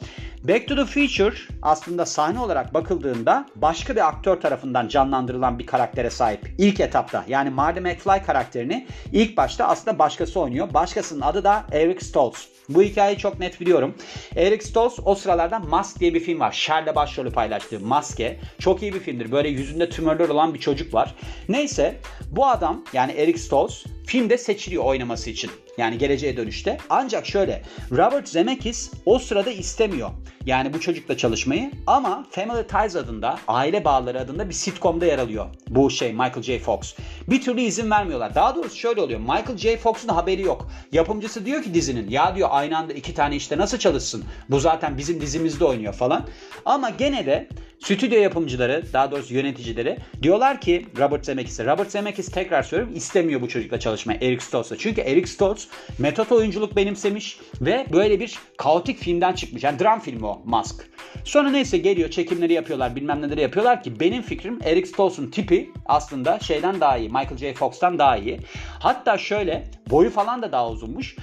Back 0.43 0.67
to 0.67 0.75
the 0.75 0.85
Future 0.85 1.35
aslında 1.61 2.05
sahne 2.05 2.39
olarak 2.39 2.73
bakıldığında 2.73 3.45
başka 3.55 3.95
bir 3.95 4.07
aktör 4.07 4.41
tarafından 4.41 4.87
canlandırılan 4.87 5.59
bir 5.59 5.65
karaktere 5.65 6.09
sahip. 6.09 6.55
İlk 6.57 6.79
etapta 6.79 7.25
yani 7.27 7.49
Marty 7.49 7.79
McFly 7.79 8.23
karakterini 8.25 8.87
ilk 9.11 9.37
başta 9.37 9.67
aslında 9.67 9.99
başkası 9.99 10.39
oynuyor. 10.39 10.73
Başkasının 10.73 11.21
adı 11.21 11.43
da 11.43 11.63
Eric 11.71 12.05
Stoltz. 12.05 12.47
Bu 12.73 12.81
hikayeyi 12.81 13.17
çok 13.17 13.39
net 13.39 13.61
biliyorum. 13.61 13.95
Eric 14.35 14.65
Stoltz 14.65 14.99
o 15.05 15.15
sıralardan 15.15 15.69
Mask 15.69 15.99
diye 15.99 16.13
bir 16.13 16.19
film 16.19 16.39
var. 16.39 16.51
Cher'le 16.51 16.95
başrolü 16.95 17.31
paylaştığı 17.31 17.79
Maske. 17.79 18.39
Çok 18.59 18.81
iyi 18.81 18.93
bir 18.93 18.99
filmdir. 18.99 19.31
Böyle 19.31 19.49
yüzünde 19.49 19.89
tümörler 19.89 20.29
olan 20.29 20.53
bir 20.53 20.59
çocuk 20.59 20.93
var. 20.93 21.15
Neyse 21.49 21.97
bu 22.31 22.47
adam 22.47 22.83
yani 22.93 23.11
Eric 23.11 23.39
Stoltz 23.39 23.85
filmde 24.07 24.37
seçiliyor 24.37 24.83
oynaması 24.83 25.29
için. 25.29 25.51
Yani 25.81 25.97
geleceğe 25.97 26.37
dönüşte. 26.37 26.77
Ancak 26.89 27.25
şöyle 27.25 27.61
Robert 27.91 28.29
Zemeckis 28.29 28.91
o 29.05 29.19
sırada 29.19 29.51
istemiyor. 29.51 30.09
Yani 30.45 30.73
bu 30.73 30.79
çocukla 30.79 31.17
çalışmayı 31.17 31.71
ama 31.87 32.25
Family 32.31 32.67
Ties 32.67 32.95
adında, 32.95 33.39
aile 33.47 33.85
bağları 33.85 34.19
adında 34.19 34.49
bir 34.49 34.53
sitcomda 34.53 35.05
yer 35.05 35.19
alıyor. 35.19 35.45
Bu 35.69 35.89
şey 35.89 36.11
Michael 36.11 36.41
J. 36.41 36.59
Fox. 36.59 36.95
Bir 37.27 37.41
türlü 37.41 37.61
izin 37.61 37.91
vermiyorlar. 37.91 38.35
Daha 38.35 38.55
doğrusu 38.55 38.75
şöyle 38.75 39.01
oluyor. 39.01 39.19
Michael 39.19 39.57
J. 39.57 39.77
Fox'un 39.77 40.09
haberi 40.09 40.41
yok. 40.41 40.71
Yapımcısı 40.91 41.45
diyor 41.45 41.63
ki 41.63 41.73
dizinin 41.73 42.09
ya 42.09 42.35
diyor 42.35 42.49
aynı 42.51 42.77
anda 42.77 42.93
iki 42.93 43.13
tane 43.13 43.35
işte 43.35 43.57
nasıl 43.57 43.77
çalışsın? 43.77 44.23
Bu 44.49 44.59
zaten 44.59 44.97
bizim 44.97 45.21
dizimizde 45.21 45.65
oynuyor 45.65 45.93
falan. 45.93 46.27
Ama 46.65 46.89
gene 46.89 47.25
de 47.25 47.47
stüdyo 47.79 48.19
yapımcıları 48.19 48.83
daha 48.93 49.11
doğrusu 49.11 49.33
yöneticileri 49.33 49.97
diyorlar 50.21 50.61
ki 50.61 50.85
Robert 50.99 51.25
Zemeckis'e 51.25 51.65
Robert 51.65 51.91
Zemeckis 51.91 52.31
tekrar 52.31 52.63
söylüyorum 52.63 52.95
istemiyor 52.95 53.41
bu 53.41 53.47
çocukla 53.47 53.79
çalışmayı 53.79 54.19
Eric 54.21 54.45
Stoltz'la. 54.45 54.77
Çünkü 54.77 55.01
Eric 55.01 55.27
Stoltz 55.27 55.67
metot 55.97 56.31
oyunculuk 56.31 56.75
benimsemiş 56.75 57.39
ve 57.61 57.85
böyle 57.93 58.19
bir 58.19 58.39
kaotik 58.57 58.97
filmden 58.99 59.33
çıkmış. 59.33 59.63
Yani 59.63 59.79
dram 59.79 59.99
filmi 59.99 60.25
o 60.25 60.41
Mask. 60.45 60.89
Sonra 61.23 61.49
neyse 61.49 61.77
geliyor 61.77 62.09
çekimleri 62.09 62.53
yapıyorlar 62.53 62.95
bilmem 62.95 63.21
neleri 63.21 63.41
yapıyorlar 63.41 63.83
ki 63.83 63.99
benim 63.99 64.21
fikrim 64.21 64.59
Eric 64.63 64.87
Stoltz'un 64.87 65.27
tipi 65.27 65.71
aslında 65.85 66.39
şeyden 66.39 66.81
daha 66.81 66.97
iyi. 66.97 67.09
Michael 67.09 67.37
J. 67.37 67.53
Fox'tan 67.53 67.99
daha 67.99 68.17
iyi. 68.17 68.39
Hatta 68.79 69.17
şöyle 69.17 69.67
boyu 69.89 70.09
falan 70.09 70.41
da 70.41 70.51
daha 70.51 70.69
uzunmuş. 70.69 71.15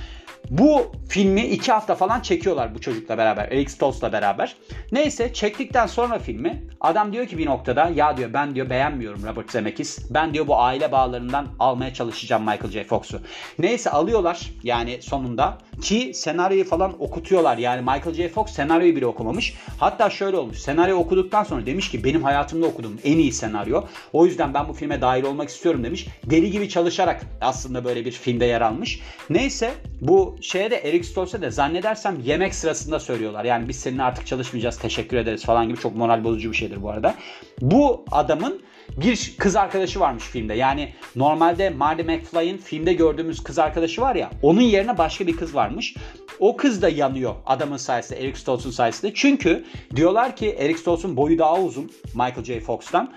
Bu 0.50 0.86
filmi 1.08 1.42
iki 1.42 1.72
hafta 1.72 1.94
falan 1.94 2.20
çekiyorlar 2.20 2.74
bu 2.74 2.80
çocukla 2.80 3.18
beraber. 3.18 3.44
Eric 3.44 3.70
Stoltz'la 3.70 4.12
beraber. 4.12 4.56
Neyse 4.92 5.32
çektikten 5.32 5.86
sonra 5.86 6.18
filmi 6.18 6.62
adam 6.80 7.12
diyor 7.12 7.26
ki 7.26 7.38
bir 7.38 7.46
noktada 7.46 7.90
ya 7.94 8.16
diyor 8.16 8.32
ben 8.32 8.54
diyor 8.54 8.70
beğenmiyorum 8.70 9.22
Robert 9.26 9.50
Zemeckis. 9.52 9.98
Ben 10.10 10.34
diyor 10.34 10.46
bu 10.46 10.58
aile 10.60 10.92
bağlarından 10.92 11.46
almaya 11.58 11.94
çalışacağım 11.94 12.42
Michael 12.42 12.70
J. 12.70 12.84
Fox'u. 12.84 13.20
Neyse 13.58 13.90
alıyorlar 13.90 14.50
yani 14.62 15.02
sonunda 15.02 15.58
ki 15.82 16.10
senaryoyu 16.14 16.64
falan 16.64 17.02
okutuyorlar. 17.02 17.58
Yani 17.58 17.80
Michael 17.80 18.14
J. 18.14 18.28
Fox 18.28 18.50
senaryoyu 18.50 18.96
bile 18.96 19.06
okumamış. 19.06 19.54
Hatta 19.80 20.10
şöyle 20.10 20.36
olmuş. 20.36 20.58
Senaryo 20.58 20.96
okuduktan 20.96 21.44
sonra 21.44 21.66
demiş 21.66 21.90
ki 21.90 22.04
benim 22.04 22.22
hayatımda 22.22 22.66
okuduğum 22.66 22.98
en 23.04 23.18
iyi 23.18 23.32
senaryo. 23.32 23.84
O 24.12 24.26
yüzden 24.26 24.54
ben 24.54 24.68
bu 24.68 24.72
filme 24.72 25.00
dahil 25.00 25.24
olmak 25.24 25.48
istiyorum 25.48 25.84
demiş. 25.84 26.08
Deli 26.24 26.50
gibi 26.50 26.68
çalışarak 26.68 27.20
aslında 27.40 27.84
böyle 27.84 28.04
bir 28.04 28.12
filmde 28.12 28.44
yer 28.44 28.60
almış. 28.60 29.00
Neyse 29.30 29.74
bu 30.00 30.37
şeye 30.40 30.70
de 30.70 30.76
Eric 30.76 31.04
Stoltz'e 31.04 31.42
de 31.42 31.50
zannedersem 31.50 32.20
yemek 32.24 32.54
sırasında 32.54 33.00
söylüyorlar. 33.00 33.44
Yani 33.44 33.68
biz 33.68 33.76
seninle 33.76 34.02
artık 34.02 34.26
çalışmayacağız 34.26 34.78
teşekkür 34.78 35.16
ederiz 35.16 35.44
falan 35.44 35.68
gibi 35.68 35.78
çok 35.78 35.96
moral 35.96 36.24
bozucu 36.24 36.50
bir 36.50 36.56
şeydir 36.56 36.82
bu 36.82 36.90
arada. 36.90 37.14
Bu 37.60 38.04
adamın 38.10 38.62
bir 38.96 39.34
kız 39.38 39.56
arkadaşı 39.56 40.00
varmış 40.00 40.24
filmde. 40.24 40.54
Yani 40.54 40.92
normalde 41.16 41.70
Marty 41.70 42.02
McFly'in 42.02 42.56
filmde 42.56 42.92
gördüğümüz 42.92 43.42
kız 43.42 43.58
arkadaşı 43.58 44.00
var 44.00 44.14
ya 44.14 44.30
onun 44.42 44.60
yerine 44.60 44.98
başka 44.98 45.26
bir 45.26 45.36
kız 45.36 45.54
varmış. 45.54 45.94
O 46.38 46.56
kız 46.56 46.82
da 46.82 46.88
yanıyor 46.88 47.34
adamın 47.46 47.76
sayesinde, 47.76 48.20
Eric 48.20 48.38
Stoltz'un 48.38 48.70
sayesinde. 48.70 49.12
Çünkü 49.14 49.64
diyorlar 49.96 50.36
ki 50.36 50.56
Eric 50.58 50.78
Stoltz'un 50.78 51.16
boyu 51.16 51.38
daha 51.38 51.60
uzun 51.60 51.90
Michael 52.14 52.44
J. 52.44 52.60
Fox'tan. 52.60 53.12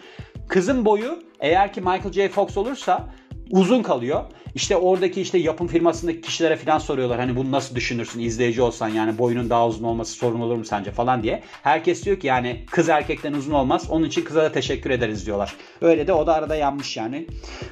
Kızın 0.47 0.85
boyu 0.85 1.23
eğer 1.39 1.73
ki 1.73 1.81
Michael 1.81 2.11
J. 2.11 2.29
Fox 2.29 2.57
olursa 2.57 3.09
uzun 3.51 3.84
kalıyor. 3.84 4.24
İşte 4.55 4.77
oradaki 4.77 5.22
işte 5.22 5.38
yapım 5.38 5.67
firmasındaki 5.67 6.22
kişilere 6.22 6.55
falan 6.55 6.77
soruyorlar. 6.77 7.20
Hani 7.20 7.36
bunu 7.36 7.51
nasıl 7.51 7.75
düşünürsün 7.75 8.20
izleyici 8.20 8.62
olsan 8.62 8.88
yani 8.88 9.17
boyunun 9.17 9.50
daha 9.50 9.67
uzun 9.67 9.84
olması 9.84 10.13
sorun 10.13 10.41
olur 10.41 10.55
mu 10.55 10.65
sence 10.65 10.91
falan 10.91 11.24
diye. 11.24 11.43
Herkes 11.63 12.05
diyor 12.05 12.20
ki 12.20 12.27
yani 12.27 12.65
kız 12.72 12.89
erkekten 12.89 13.34
uzun 13.34 13.53
olmaz. 13.53 13.88
Onun 13.89 14.05
için 14.05 14.24
kıza 14.24 14.43
da 14.43 14.51
teşekkür 14.51 14.89
ederiz 14.89 15.25
diyorlar. 15.25 15.55
Öyle 15.81 16.08
de 16.08 16.13
o 16.13 16.27
da 16.27 16.34
arada 16.34 16.55
yanmış 16.55 16.98
yani. 16.98 17.27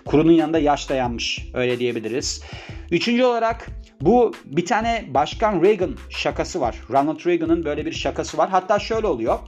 Kurunun 0.06 0.32
yanında 0.32 0.60
yaş 0.60 0.90
da 0.90 0.96
yanmış. 0.96 1.46
Öyle 1.54 1.80
diyebiliriz. 1.80 2.44
Üçüncü 2.92 3.24
olarak 3.24 3.68
bu 4.02 4.34
bir 4.46 4.66
tane 4.66 5.06
Başkan 5.08 5.62
Reagan 5.64 5.96
şakası 6.10 6.62
var. 6.62 6.76
Ronald 6.90 7.26
Reagan'ın 7.26 7.66
böyle 7.66 7.86
bir 7.86 7.92
şakası 7.92 8.38
var. 8.38 8.50
Hatta 8.50 8.80
şöyle 8.80 9.08
oluyor. 9.08 9.40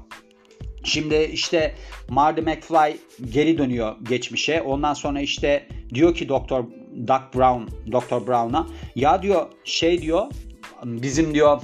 Şimdi 0.83 1.29
işte 1.33 1.75
Marty 2.09 2.41
McFly 2.41 2.97
geri 3.33 3.57
dönüyor 3.57 3.95
geçmişe. 4.09 4.61
Ondan 4.61 4.93
sonra 4.93 5.21
işte 5.21 5.67
diyor 5.93 6.15
ki 6.15 6.29
Doktor 6.29 6.63
Doc 7.07 7.21
Brown, 7.35 7.91
Doktor 7.91 8.27
Brown'a 8.27 8.67
ya 8.95 9.21
diyor 9.21 9.45
şey 9.63 10.01
diyor 10.01 10.25
bizim 10.83 11.33
diyor 11.33 11.61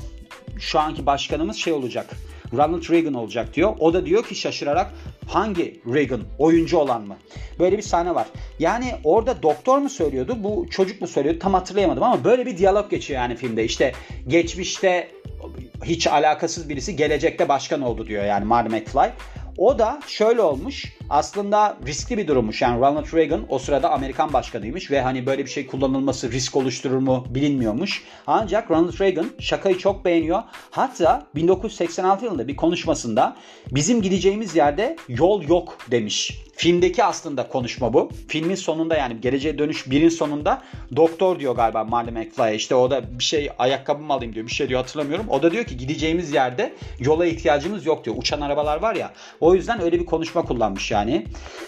şu 0.60 0.80
anki 0.80 1.06
başkanımız 1.06 1.58
şey 1.58 1.74
olacak. 1.74 2.16
Ronald 2.54 2.90
Reagan 2.90 3.14
olacak 3.14 3.54
diyor. 3.54 3.76
O 3.80 3.94
da 3.94 4.06
diyor 4.06 4.24
ki 4.24 4.36
şaşırarak 4.36 4.94
hangi 5.28 5.82
Reagan? 5.94 6.22
Oyuncu 6.40 6.78
olan 6.78 7.08
mı? 7.08 7.18
Böyle 7.60 7.78
bir 7.78 7.82
sahne 7.82 8.16
var. 8.16 8.28
Yani 8.60 8.92
orada 9.04 9.44
doktor 9.44 9.78
mu 9.78 9.90
söylüyordu? 9.90 10.38
Bu 10.40 10.68
çocuk 10.70 11.02
mu 11.02 11.08
söylüyordu? 11.08 11.40
Tam 11.40 11.54
hatırlayamadım 11.54 12.04
ama 12.04 12.24
böyle 12.24 12.46
bir 12.46 12.58
diyalog 12.58 12.90
geçiyor 12.90 13.22
yani 13.22 13.36
filmde. 13.36 13.66
İşte 13.66 13.92
geçmişte 14.28 15.12
hiç 15.84 16.08
alakasız 16.08 16.70
birisi 16.70 16.96
gelecekte 16.96 17.50
başkan 17.50 17.82
oldu 17.82 18.08
diyor 18.08 18.26
yani 18.26 18.46
Marty 18.46 18.76
McFly. 18.76 19.10
O 19.58 19.80
da 19.80 20.00
şöyle 20.08 20.42
olmuş. 20.42 20.97
Aslında 21.10 21.78
riskli 21.86 22.18
bir 22.18 22.28
durummuş. 22.28 22.62
Yani 22.62 22.80
Ronald 22.80 23.14
Reagan 23.14 23.46
o 23.50 23.60
sırada 23.60 23.92
Amerikan 23.92 24.34
başkanıymış 24.34 24.92
ve 24.92 25.02
hani 25.02 25.26
böyle 25.26 25.46
bir 25.46 25.50
şey 25.50 25.68
kullanılması 25.68 26.32
risk 26.32 26.56
oluşturur 26.56 26.98
mu 26.98 27.26
bilinmiyormuş. 27.30 28.04
Ancak 28.28 28.72
Ronald 28.72 29.00
Reagan 29.00 29.32
şakayı 29.40 29.78
çok 29.78 30.06
beğeniyor. 30.06 30.44
Hatta 30.72 31.28
1986 31.36 32.26
yılında 32.26 32.48
bir 32.48 32.56
konuşmasında 32.56 33.36
bizim 33.72 34.02
gideceğimiz 34.02 34.56
yerde 34.56 34.96
yol 35.10 35.44
yok 35.44 35.78
demiş. 35.92 36.48
Filmdeki 36.58 37.04
aslında 37.04 37.48
konuşma 37.48 37.94
bu. 37.94 38.10
Filmin 38.28 38.56
sonunda 38.56 38.96
yani 38.96 39.22
Geleceğe 39.22 39.58
Dönüş 39.58 39.88
1'in 39.88 40.10
sonunda 40.10 40.62
doktor 40.96 41.40
diyor 41.40 41.56
galiba 41.56 41.84
Marley 41.84 42.14
McFly'e. 42.14 42.56
İşte 42.56 42.76
o 42.76 42.92
da 42.92 43.20
bir 43.20 43.24
şey 43.24 43.50
ayakkabımı 43.60 44.14
alayım 44.14 44.34
diyor. 44.34 44.46
Bir 44.46 44.52
şey 44.52 44.70
diyor 44.70 44.80
hatırlamıyorum. 44.80 45.26
O 45.30 45.44
da 45.44 45.52
diyor 45.52 45.66
ki 45.66 45.78
gideceğimiz 45.78 46.34
yerde 46.34 46.74
yola 47.00 47.26
ihtiyacımız 47.26 47.86
yok 47.86 48.06
diyor. 48.06 48.16
Uçan 48.20 48.42
arabalar 48.42 48.82
var 48.82 48.96
ya. 48.96 49.14
O 49.40 49.56
yüzden 49.56 49.82
öyle 49.82 50.00
bir 50.00 50.06
konuşma 50.06 50.42
kullanmış 50.42 50.92
yani. 50.92 50.97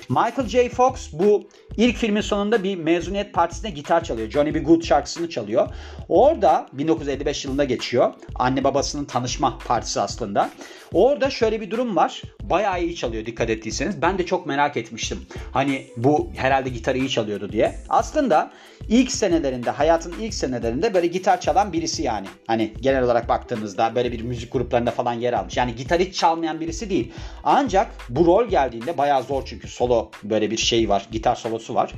Michael 0.10 0.48
J. 0.48 0.70
Fox 0.70 1.14
bu 1.14 1.48
ilk 1.78 1.98
filmin 1.98 2.22
sonunda 2.22 2.64
bir 2.64 2.76
mezuniyet 2.76 3.34
partisinde 3.34 3.70
gitar 3.70 4.04
çalıyor. 4.04 4.30
Johnny 4.30 4.54
B. 4.54 4.60
Good 4.60 4.84
şarkısını 4.84 5.30
çalıyor. 5.30 5.68
Orada 6.10 6.68
1955 6.74 7.46
yılında 7.46 7.64
geçiyor. 7.64 8.14
Anne 8.36 8.64
babasının 8.64 9.06
tanışma 9.06 9.58
partisi 9.68 10.02
aslında. 10.02 10.50
Orada 10.94 11.30
şöyle 11.30 11.62
bir 11.62 11.72
durum 11.72 11.96
var. 11.96 12.22
Bayağı 12.42 12.84
iyi 12.84 12.96
çalıyor 12.96 13.26
dikkat 13.26 13.50
ettiyseniz. 13.50 14.02
Ben 14.02 14.18
de 14.18 14.26
çok 14.26 14.46
merak 14.46 14.78
etmiştim. 14.78 15.20
Hani 15.52 15.88
bu 15.98 16.30
herhalde 16.36 16.70
gitarı 16.70 16.98
iyi 16.98 17.10
çalıyordu 17.10 17.52
diye. 17.52 17.76
Aslında 17.90 18.52
ilk 18.90 19.12
senelerinde, 19.12 19.70
hayatın 19.70 20.14
ilk 20.22 20.34
senelerinde 20.34 20.94
böyle 20.94 21.08
gitar 21.08 21.42
çalan 21.42 21.74
birisi 21.74 22.04
yani. 22.04 22.28
Hani 22.48 22.74
genel 22.82 23.04
olarak 23.04 23.30
baktığınızda 23.30 23.96
böyle 23.96 24.12
bir 24.12 24.22
müzik 24.22 24.54
gruplarında 24.54 24.92
falan 24.92 25.14
yer 25.14 25.34
almış. 25.34 25.58
Yani 25.58 25.76
gitar 25.76 26.00
hiç 26.00 26.16
çalmayan 26.16 26.60
birisi 26.60 26.90
değil. 26.90 27.12
Ancak 27.44 27.92
bu 28.10 28.26
rol 28.26 28.48
geldiğinde 28.48 28.98
bayağı 28.98 29.24
zor 29.24 29.44
çünkü 29.46 29.68
solo 29.68 30.12
böyle 30.24 30.52
bir 30.52 30.58
şey 30.58 30.90
var. 30.90 31.08
Gitar 31.12 31.36
solosu 31.36 31.76
var. 31.76 31.92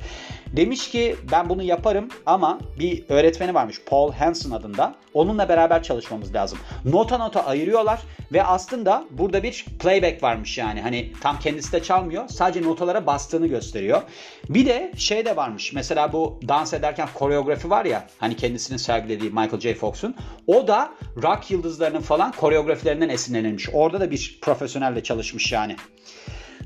Demiş 0.56 0.90
ki 0.90 1.16
ben 1.32 1.48
bunu 1.48 1.62
yaparım 1.62 2.08
ama 2.26 2.58
bir 2.78 3.04
öğretmeni 3.08 3.54
varmış 3.54 3.80
Paul 3.86 4.12
Hansen 4.12 4.50
adında. 4.50 4.94
Onunla 5.14 5.48
beraber 5.48 5.82
çalışmamız 5.82 6.34
lazım. 6.34 6.58
Nota 6.84 7.18
nota 7.18 7.46
ayırıyorlar 7.46 8.00
ve 8.32 8.44
aslında 8.44 9.04
burada 9.10 9.42
bir 9.42 9.66
playback 9.78 10.22
varmış 10.22 10.58
yani. 10.58 10.80
Hani 10.80 11.12
tam 11.20 11.38
kendisi 11.38 11.72
de 11.72 11.82
çalmıyor. 11.82 12.28
Sadece 12.28 12.62
notalara 12.62 13.06
bastığını 13.06 13.46
gösteriyor. 13.46 14.02
Bir 14.48 14.66
de 14.66 14.92
şey 14.96 15.24
de 15.24 15.36
varmış. 15.36 15.72
Mesela 15.72 16.12
bu 16.12 16.40
dans 16.48 16.74
ederken 16.74 17.08
koreografi 17.14 17.70
var 17.70 17.84
ya. 17.84 18.06
Hani 18.18 18.36
kendisinin 18.36 18.78
sergilediği 18.78 19.30
Michael 19.30 19.60
J. 19.60 19.74
Fox'un. 19.74 20.14
O 20.46 20.68
da 20.68 20.92
rock 21.22 21.50
yıldızlarının 21.50 22.00
falan 22.00 22.32
koreografilerinden 22.32 23.08
esinlenilmiş. 23.08 23.68
Orada 23.72 24.00
da 24.00 24.10
bir 24.10 24.38
profesyonelle 24.42 25.02
çalışmış 25.02 25.52
yani. 25.52 25.76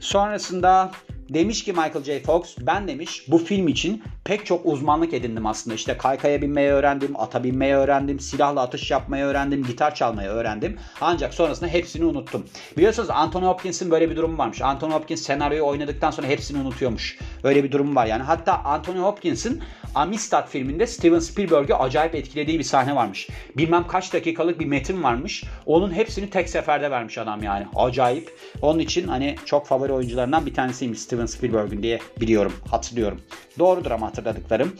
Sonrasında 0.00 0.90
Demiş 1.28 1.64
ki 1.64 1.72
Michael 1.72 2.04
J. 2.04 2.20
Fox 2.20 2.56
ben 2.60 2.88
demiş 2.88 3.24
bu 3.28 3.38
film 3.38 3.68
için 3.68 4.02
pek 4.24 4.46
çok 4.46 4.66
uzmanlık 4.66 5.14
edindim 5.14 5.46
aslında. 5.46 5.74
İşte 5.74 5.98
kaykaya 5.98 6.42
binmeyi 6.42 6.68
öğrendim, 6.68 7.20
ata 7.20 7.44
binmeyi 7.44 7.74
öğrendim, 7.74 8.20
silahla 8.20 8.60
atış 8.60 8.90
yapmayı 8.90 9.24
öğrendim, 9.24 9.64
gitar 9.64 9.94
çalmayı 9.94 10.28
öğrendim. 10.28 10.78
Ancak 11.00 11.34
sonrasında 11.34 11.70
hepsini 11.70 12.04
unuttum. 12.04 12.46
Biliyorsunuz 12.76 13.10
Anthony 13.10 13.44
Hopkins'in 13.44 13.90
böyle 13.90 14.10
bir 14.10 14.16
durumu 14.16 14.38
varmış. 14.38 14.62
Anthony 14.62 14.92
Hopkins 14.92 15.22
senaryoyu 15.22 15.64
oynadıktan 15.64 16.10
sonra 16.10 16.26
hepsini 16.26 16.60
unutuyormuş. 16.60 17.18
Öyle 17.44 17.64
bir 17.64 17.72
durum 17.72 17.96
var 17.96 18.06
yani. 18.06 18.22
Hatta 18.22 18.58
Anthony 18.64 18.98
Hopkins'in 18.98 19.62
Amistad 19.94 20.48
filminde 20.48 20.86
Steven 20.86 21.18
Spielberg'ü 21.18 21.74
acayip 21.74 22.14
etkilediği 22.14 22.58
bir 22.58 22.64
sahne 22.64 22.96
varmış. 22.96 23.28
Bilmem 23.56 23.86
kaç 23.86 24.12
dakikalık 24.12 24.60
bir 24.60 24.66
metin 24.66 25.02
varmış. 25.02 25.44
Onun 25.66 25.92
hepsini 25.92 26.30
tek 26.30 26.48
seferde 26.48 26.90
vermiş 26.90 27.18
adam 27.18 27.42
yani. 27.42 27.66
Acayip. 27.76 28.38
Onun 28.62 28.78
için 28.78 29.08
hani 29.08 29.36
çok 29.44 29.66
favori 29.66 29.92
oyuncularından 29.92 30.46
bir 30.46 30.54
tanesiymiş 30.54 31.00
Steven 31.00 31.15
Spielberg'ün 31.24 31.82
diye 31.82 31.98
biliyorum, 32.20 32.52
hatırlıyorum. 32.70 33.20
Doğrudur 33.58 33.90
ama 33.90 34.06
hatırladıklarım. 34.06 34.72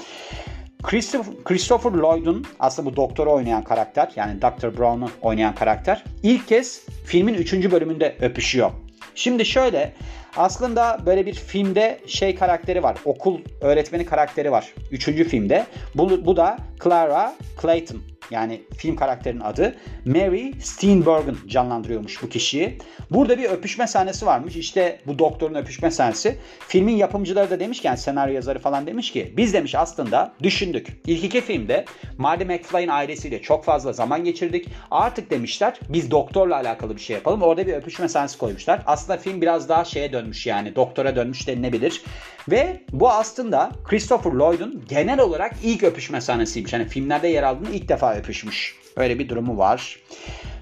Christopher 1.45 1.91
Lloyd'un 1.91 2.47
aslında 2.61 2.91
bu 2.91 2.97
doktoru 2.97 3.33
oynayan 3.33 3.65
karakter 3.65 4.13
yani 4.17 4.43
Dr. 4.43 4.79
Brown'u 4.79 5.11
oynayan 5.23 5.55
karakter 5.55 6.05
ilk 6.23 6.49
kez 6.49 6.87
filmin 7.05 7.35
3. 7.35 7.53
bölümünde 7.53 8.17
öpüşüyor. 8.21 8.71
Şimdi 9.15 9.45
şöyle 9.45 9.93
aslında 10.37 11.01
böyle 11.07 11.27
bir 11.27 11.35
filmde 11.35 12.01
şey 12.07 12.35
karakteri 12.35 12.83
var. 12.83 12.97
Okul 13.05 13.41
öğretmeni 13.61 14.07
karakteri 14.07 14.53
var. 14.53 14.73
Üçüncü 14.91 15.25
filmde. 15.25 15.67
Bu, 15.95 16.27
bu 16.27 16.37
da 16.37 16.59
Clara 16.85 17.35
Clayton 17.63 18.16
yani 18.31 18.63
film 18.77 18.97
karakterinin 18.97 19.41
adı 19.41 19.77
Mary 20.05 20.53
Steenburgen 20.61 21.37
canlandırıyormuş 21.47 22.23
bu 22.23 22.29
kişiyi. 22.29 22.79
Burada 23.11 23.39
bir 23.39 23.45
öpüşme 23.45 23.87
sahnesi 23.87 24.27
varmış. 24.27 24.57
İşte 24.57 25.01
bu 25.07 25.19
doktorun 25.19 25.55
öpüşme 25.55 25.91
sahnesi. 25.91 26.39
Filmin 26.69 26.97
yapımcıları 26.97 27.51
da 27.51 27.61
demiş 27.61 27.81
ki 27.81 27.87
yani 27.87 27.99
senaryo 27.99 28.35
yazarı 28.35 28.59
falan 28.59 28.87
demiş 28.87 29.13
ki 29.13 29.35
biz 29.37 29.55
demiş 29.55 29.75
aslında 29.75 30.33
düşündük. 30.43 30.87
İlk 31.07 31.25
iki 31.25 31.41
filmde 31.41 31.85
Marty 32.19 32.45
McFly'in 32.45 32.89
ailesiyle 32.89 33.43
çok 33.43 33.65
fazla 33.65 33.93
zaman 33.93 34.25
geçirdik. 34.25 34.69
Artık 34.91 35.31
demişler 35.31 35.81
biz 35.89 36.11
doktorla 36.11 36.57
alakalı 36.57 36.97
bir 36.97 37.01
şey 37.01 37.15
yapalım. 37.15 37.43
Orada 37.43 37.67
bir 37.67 37.75
öpüşme 37.75 38.09
sahnesi 38.09 38.39
koymuşlar. 38.39 38.83
Aslında 38.87 39.19
film 39.19 39.41
biraz 39.41 39.69
daha 39.69 39.85
şeye 39.85 40.13
dönmüş 40.13 40.47
yani 40.47 40.77
doktora 40.77 41.17
dönmüş 41.17 41.49
denilebilir. 41.49 42.03
Ve 42.51 42.81
bu 42.93 43.11
aslında 43.11 43.71
Christopher 43.85 44.31
Lloyd'un 44.31 44.85
genel 44.89 45.21
olarak 45.21 45.53
ilk 45.63 45.83
öpüşme 45.83 46.21
sahnesiymiş. 46.21 46.73
Hani 46.73 46.89
filmlerde 46.89 47.29
yer 47.29 47.43
aldığında 47.43 47.71
ilk 47.71 47.89
defa 47.89 48.16
öpüşmüş. 48.17 48.77
Öyle 48.97 49.19
bir 49.19 49.29
durumu 49.29 49.59
var. 49.59 50.01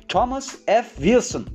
Thomas 0.09 0.57
F. 0.67 0.85
Wilson 0.97 1.47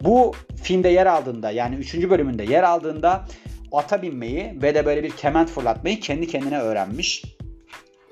bu 0.00 0.34
filmde 0.62 0.88
yer 0.88 1.06
aldığında 1.06 1.50
yani 1.50 1.74
3. 1.74 1.94
bölümünde 1.94 2.44
yer 2.44 2.62
aldığında 2.62 3.24
ata 3.72 4.02
binmeyi 4.02 4.58
ve 4.62 4.74
de 4.74 4.86
böyle 4.86 5.02
bir 5.02 5.10
kement 5.10 5.50
fırlatmayı 5.50 6.00
kendi 6.00 6.26
kendine 6.26 6.60
öğrenmiş. 6.60 7.24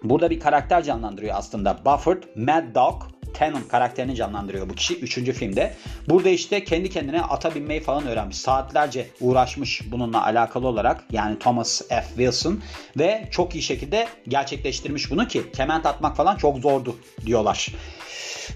Burada 0.03 0.31
bir 0.31 0.41
karakter 0.41 0.83
canlandırıyor 0.83 1.35
aslında. 1.37 1.79
Bufford 1.85 2.23
Mad 2.37 2.75
Dog 2.75 3.03
Tannen 3.35 3.69
karakterini 3.69 4.15
canlandırıyor 4.15 4.69
bu 4.69 4.75
kişi 4.75 4.99
3. 4.99 5.15
filmde. 5.33 5.75
Burada 6.09 6.29
işte 6.29 6.65
kendi 6.65 6.91
kendine 6.91 7.23
ata 7.23 7.55
binmeyi 7.55 7.81
falan 7.81 8.07
öğrenmiş. 8.07 8.37
Saatlerce 8.37 9.07
uğraşmış 9.21 9.83
bununla 9.93 10.25
alakalı 10.25 10.67
olarak 10.67 11.05
yani 11.13 11.39
Thomas 11.39 11.83
F. 11.89 12.05
Wilson 12.09 12.61
ve 12.99 13.29
çok 13.31 13.55
iyi 13.55 13.63
şekilde 13.63 14.09
gerçekleştirmiş 14.29 15.11
bunu 15.11 15.29
ki 15.29 15.43
kement 15.53 15.87
atmak 15.87 16.17
falan 16.17 16.37
çok 16.37 16.59
zordu 16.59 16.97
diyorlar. 17.27 17.69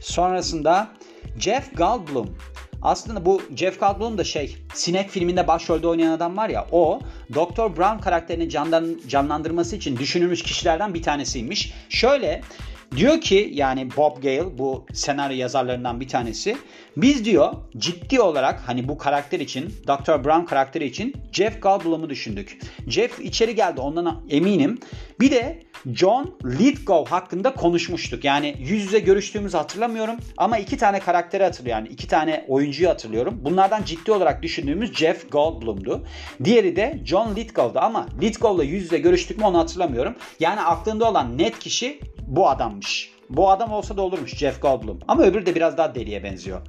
Sonrasında 0.01 0.89
Jeff 1.39 1.77
Goldblum 1.77 2.37
aslında 2.83 3.25
bu 3.25 3.43
Jeff 3.57 3.81
Goldblum 3.81 4.19
da 4.19 4.25
şey 4.25 4.57
Sinek 4.75 5.11
filminde 5.11 5.49
başrolde 5.49 5.89
oynayan 5.89 6.13
adam 6.13 6.37
var 6.37 6.49
ya 6.49 6.67
o 6.73 7.01
Dr. 7.35 7.77
Brown 7.77 7.99
karakterini 7.99 8.49
canlandırması 9.09 9.77
için 9.77 9.97
düşünülmüş 9.97 10.43
kişilerden 10.43 10.95
bir 10.95 11.03
tanesiymiş. 11.03 11.73
Şöyle 11.89 12.41
Diyor 12.97 13.21
ki 13.21 13.51
yani 13.53 13.89
Bob 13.97 14.23
Gale 14.23 14.59
bu 14.59 14.87
senaryo 14.93 15.37
yazarlarından 15.37 16.01
bir 16.01 16.09
tanesi. 16.09 16.57
Biz 16.97 17.25
diyor 17.25 17.53
ciddi 17.79 18.21
olarak 18.21 18.61
hani 18.67 18.89
bu 18.89 18.99
karakter 18.99 19.41
için 19.41 19.75
Dr. 19.87 20.25
Brown 20.25 20.45
karakteri 20.45 20.85
için 20.85 21.15
Jeff 21.33 21.63
Goldblum'u 21.63 22.11
düşündük. 22.11 22.59
Jeff 22.87 23.21
içeri 23.21 23.55
geldi 23.55 23.81
ondan 23.81 24.23
eminim. 24.31 24.79
Bir 25.21 25.31
de 25.31 25.63
John 25.87 26.39
Lithgow 26.45 27.11
hakkında 27.11 27.55
konuşmuştuk. 27.55 28.25
Yani 28.25 28.55
yüz 28.59 28.85
yüze 28.85 28.99
görüştüğümüzü 28.99 29.57
hatırlamıyorum 29.57 30.17
ama 30.37 30.59
iki 30.59 30.77
tane 30.77 31.01
karakteri 31.01 31.45
hatırlıyorum. 31.45 31.85
Yani 31.85 31.93
iki 31.93 32.09
tane 32.09 32.45
oyuncuyu 32.49 32.89
hatırlıyorum. 32.89 33.41
Bunlardan 33.45 33.83
ciddi 33.85 34.13
olarak 34.13 34.43
düşündüğümüz 34.43 34.95
Jeff 34.95 35.33
Goldblum'du. 35.33 36.07
Diğeri 36.45 36.77
de 36.77 37.01
John 37.05 37.37
Lithgow'du 37.37 37.79
ama 37.79 38.07
Lithgow'la 38.23 38.65
yüz 38.65 38.83
yüze 38.83 38.99
görüştük 38.99 39.39
mü 39.39 39.45
onu 39.45 39.59
hatırlamıyorum. 39.59 40.15
Yani 40.41 40.61
aklında 40.61 41.11
olan 41.11 41.39
net 41.39 41.59
kişi 41.59 42.01
bu 42.31 42.49
adammış. 42.49 43.11
Bu 43.31 43.51
adam 43.51 43.73
olsa 43.73 43.97
da 43.97 44.03
olurmuş 44.03 44.37
Jeff 44.37 44.63
Goldblum. 44.63 44.99
Ama 45.09 45.23
öbürü 45.23 45.47
de 45.47 45.55
biraz 45.55 45.77
daha 45.77 45.95
deliye 45.95 46.25
benziyor. 46.25 46.61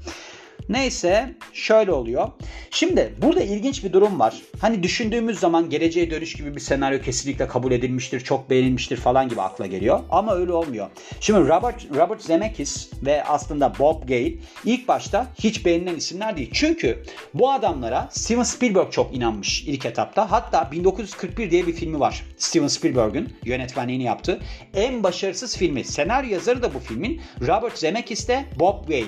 Neyse 0.71 1.35
şöyle 1.53 1.91
oluyor. 1.91 2.27
Şimdi 2.71 3.13
burada 3.21 3.41
ilginç 3.43 3.83
bir 3.83 3.93
durum 3.93 4.19
var. 4.19 4.41
Hani 4.61 4.83
düşündüğümüz 4.83 5.39
zaman 5.39 5.69
geleceğe 5.69 6.11
dönüş 6.11 6.33
gibi 6.33 6.55
bir 6.55 6.59
senaryo 6.59 7.01
kesinlikle 7.01 7.47
kabul 7.47 7.71
edilmiştir, 7.71 8.19
çok 8.19 8.49
beğenilmiştir 8.49 8.97
falan 8.97 9.29
gibi 9.29 9.41
akla 9.41 9.65
geliyor. 9.65 9.99
Ama 10.09 10.35
öyle 10.35 10.51
olmuyor. 10.53 10.87
Şimdi 11.21 11.39
Robert, 11.39 11.95
Robert 11.95 12.23
Zemeckis 12.23 12.89
ve 13.05 13.23
aslında 13.23 13.79
Bob 13.79 14.07
Gale 14.07 14.33
ilk 14.65 14.87
başta 14.87 15.27
hiç 15.39 15.65
beğenilen 15.65 15.95
isimler 15.95 16.37
değil. 16.37 16.49
Çünkü 16.53 17.03
bu 17.33 17.51
adamlara 17.51 18.09
Steven 18.11 18.43
Spielberg 18.43 18.91
çok 18.91 19.15
inanmış 19.15 19.63
ilk 19.63 19.85
etapta. 19.85 20.31
Hatta 20.31 20.71
1941 20.71 21.51
diye 21.51 21.67
bir 21.67 21.73
filmi 21.73 21.99
var. 21.99 22.23
Steven 22.37 22.67
Spielberg'ün 22.67 23.33
yönetmenliğini 23.43 24.03
yaptığı. 24.03 24.39
En 24.73 25.03
başarısız 25.03 25.57
filmi. 25.57 25.83
Senaryo 25.83 26.29
yazarı 26.29 26.61
da 26.61 26.73
bu 26.73 26.79
filmin 26.79 27.21
Robert 27.41 27.77
Zemeckis 27.77 28.27
de 28.27 28.45
Bob 28.59 28.87
Gale. 28.87 29.05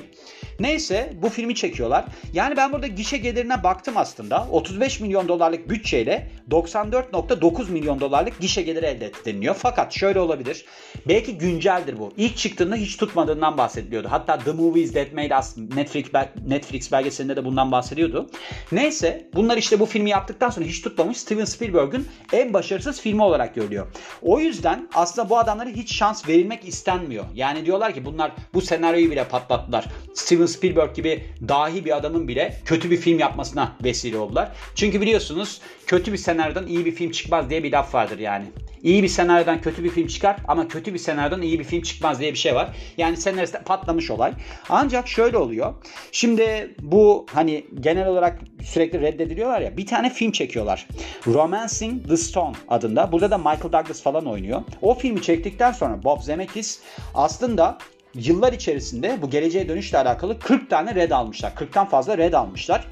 Neyse 0.59 1.13
bu 1.21 1.29
filmi 1.29 1.55
çekiyorlar. 1.55 2.05
Yani 2.33 2.57
ben 2.57 2.73
burada 2.73 2.87
gişe 2.87 3.17
gelirine 3.17 3.63
baktım 3.63 3.97
aslında. 3.97 4.47
35 4.51 4.99
milyon 4.99 5.27
dolarlık 5.27 5.69
bütçeyle 5.69 6.29
94.9 6.51 7.71
milyon 7.71 7.99
dolarlık 7.99 8.39
gişe 8.39 8.61
geliri 8.61 8.85
elde 8.85 9.05
etti 9.05 9.19
deniliyor. 9.25 9.55
Fakat 9.55 9.93
şöyle 9.93 10.19
olabilir. 10.19 10.65
Belki 11.07 11.37
günceldir 11.37 11.99
bu. 11.99 12.13
İlk 12.17 12.37
çıktığında 12.37 12.75
hiç 12.75 12.97
tutmadığından 12.97 13.57
bahsediliyordu. 13.57 14.07
Hatta 14.11 14.39
The 14.39 14.51
Movies 14.51 14.93
That 14.93 15.13
Made 15.13 15.37
Us 15.39 15.57
Netflix, 15.57 16.05
Netflix 16.47 16.91
belgeselinde 16.91 17.35
de 17.35 17.45
bundan 17.45 17.71
bahsediyordu. 17.71 18.29
Neyse 18.71 19.29
bunlar 19.33 19.57
işte 19.57 19.79
bu 19.79 19.85
filmi 19.85 20.09
yaptıktan 20.09 20.49
sonra 20.49 20.65
hiç 20.65 20.81
tutmamış 20.81 21.17
Steven 21.17 21.45
Spielberg'ün 21.45 22.07
en 22.33 22.53
başarısız 22.53 23.01
filmi 23.01 23.23
olarak 23.23 23.55
görülüyor. 23.55 23.87
O 24.21 24.39
yüzden 24.39 24.89
aslında 24.93 25.29
bu 25.29 25.37
adamlara 25.37 25.69
hiç 25.69 25.95
şans 25.95 26.27
verilmek 26.29 26.67
istenmiyor. 26.67 27.25
Yani 27.35 27.65
diyorlar 27.65 27.93
ki 27.93 28.05
bunlar 28.05 28.31
bu 28.53 28.61
senaryoyu 28.61 29.11
bile 29.11 29.23
patlattılar. 29.23 29.85
Steven 30.13 30.42
Spielberg 30.47 30.95
gibi 30.95 31.23
dahi 31.47 31.85
bir 31.85 31.97
adamın 31.97 32.27
bile 32.27 32.57
kötü 32.65 32.91
bir 32.91 32.97
film 32.97 33.19
yapmasına 33.19 33.75
vesile 33.83 34.17
oldular. 34.17 34.51
Çünkü 34.75 35.01
biliyorsunuz 35.01 35.61
kötü 35.87 36.13
bir 36.13 36.17
senaryodan 36.17 36.67
iyi 36.67 36.85
bir 36.85 36.91
film 36.91 37.11
çıkmaz 37.11 37.49
diye 37.49 37.63
bir 37.63 37.71
laf 37.71 37.95
vardır 37.95 38.19
yani. 38.19 38.45
İyi 38.83 39.03
bir 39.03 39.07
senaryodan 39.07 39.61
kötü 39.61 39.83
bir 39.83 39.89
film 39.89 40.07
çıkar 40.07 40.37
ama 40.47 40.67
kötü 40.67 40.93
bir 40.93 40.99
senaryodan 40.99 41.41
iyi 41.41 41.59
bir 41.59 41.63
film 41.63 41.81
çıkmaz 41.81 42.19
diye 42.19 42.31
bir 42.31 42.37
şey 42.37 42.55
var. 42.55 42.69
Yani 42.97 43.17
senaryoda 43.17 43.63
patlamış 43.63 44.11
olay. 44.11 44.33
Ancak 44.69 45.07
şöyle 45.07 45.37
oluyor. 45.37 45.73
Şimdi 46.11 46.75
bu 46.81 47.25
hani 47.33 47.65
genel 47.79 48.07
olarak 48.07 48.39
sürekli 48.63 49.01
reddediliyorlar 49.01 49.61
ya. 49.61 49.77
Bir 49.77 49.85
tane 49.85 50.09
film 50.09 50.31
çekiyorlar. 50.31 50.87
Romancing 51.27 52.07
the 52.07 52.17
Stone 52.17 52.55
adında. 52.67 53.11
Burada 53.11 53.31
da 53.31 53.37
Michael 53.37 53.71
Douglas 53.71 54.01
falan 54.01 54.25
oynuyor. 54.25 54.61
O 54.81 54.95
filmi 54.95 55.21
çektikten 55.21 55.71
sonra 55.71 56.03
Bob 56.03 56.21
Zemeckis 56.21 56.79
aslında 57.15 57.77
yıllar 58.15 58.53
içerisinde 58.53 59.17
bu 59.21 59.29
geleceğe 59.29 59.69
dönüşle 59.69 59.97
alakalı 59.97 60.39
40 60.39 60.69
tane 60.69 60.95
red 60.95 61.11
almışlar. 61.11 61.51
40'tan 61.51 61.89
fazla 61.89 62.17
red 62.17 62.33
almışlar. 62.33 62.87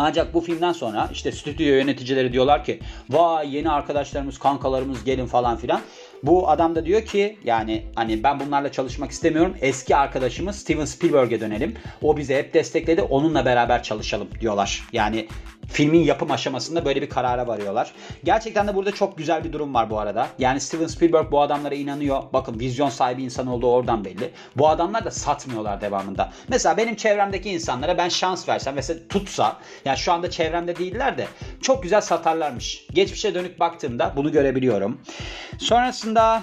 Ancak 0.00 0.34
bu 0.34 0.40
filmden 0.40 0.72
sonra 0.72 1.08
işte 1.12 1.32
stüdyo 1.32 1.66
yöneticileri 1.66 2.32
diyorlar 2.32 2.64
ki 2.64 2.80
vay 3.10 3.56
yeni 3.56 3.70
arkadaşlarımız 3.70 4.38
kankalarımız 4.38 5.04
gelin 5.04 5.26
falan 5.26 5.56
filan. 5.56 5.80
Bu 6.22 6.50
adam 6.50 6.74
da 6.74 6.86
diyor 6.86 7.02
ki 7.02 7.38
yani 7.44 7.84
hani 7.94 8.22
ben 8.22 8.40
bunlarla 8.40 8.72
çalışmak 8.72 9.10
istemiyorum. 9.10 9.56
Eski 9.60 9.96
arkadaşımız 9.96 10.56
Steven 10.56 10.84
Spielberg'e 10.84 11.40
dönelim. 11.40 11.74
O 12.02 12.16
bizi 12.16 12.34
hep 12.34 12.54
destekledi. 12.54 13.02
Onunla 13.02 13.44
beraber 13.44 13.82
çalışalım 13.82 14.28
diyorlar. 14.40 14.88
Yani 14.92 15.28
filmin 15.68 16.00
yapım 16.00 16.30
aşamasında 16.30 16.84
böyle 16.84 17.02
bir 17.02 17.08
karara 17.08 17.46
varıyorlar. 17.46 17.92
Gerçekten 18.24 18.68
de 18.68 18.74
burada 18.74 18.92
çok 18.92 19.18
güzel 19.18 19.44
bir 19.44 19.52
durum 19.52 19.74
var 19.74 19.90
bu 19.90 20.00
arada. 20.00 20.28
Yani 20.38 20.60
Steven 20.60 20.86
Spielberg 20.86 21.30
bu 21.30 21.40
adamlara 21.40 21.74
inanıyor. 21.74 22.22
Bakın 22.32 22.60
vizyon 22.60 22.88
sahibi 22.88 23.22
insan 23.22 23.46
olduğu 23.46 23.72
oradan 23.72 24.04
belli. 24.04 24.30
Bu 24.56 24.68
adamlar 24.68 25.04
da 25.04 25.10
satmıyorlar 25.10 25.80
devamında. 25.80 26.32
Mesela 26.48 26.76
benim 26.76 26.96
çevremdeki 26.96 27.50
insanlara 27.50 27.98
ben 27.98 28.08
şans 28.08 28.48
versem 28.48 28.74
mesela 28.74 29.00
tutsa 29.08 29.56
yani 29.84 29.98
şu 29.98 30.12
anda 30.12 30.30
çevremde 30.30 30.76
değiller 30.76 31.18
de 31.18 31.26
çok 31.62 31.82
güzel 31.82 32.00
satarlarmış. 32.00 32.86
Geçmişe 32.92 33.34
dönük 33.34 33.60
baktığımda 33.60 34.12
bunu 34.16 34.32
görebiliyorum. 34.32 35.00
Sonrasında 35.58 36.42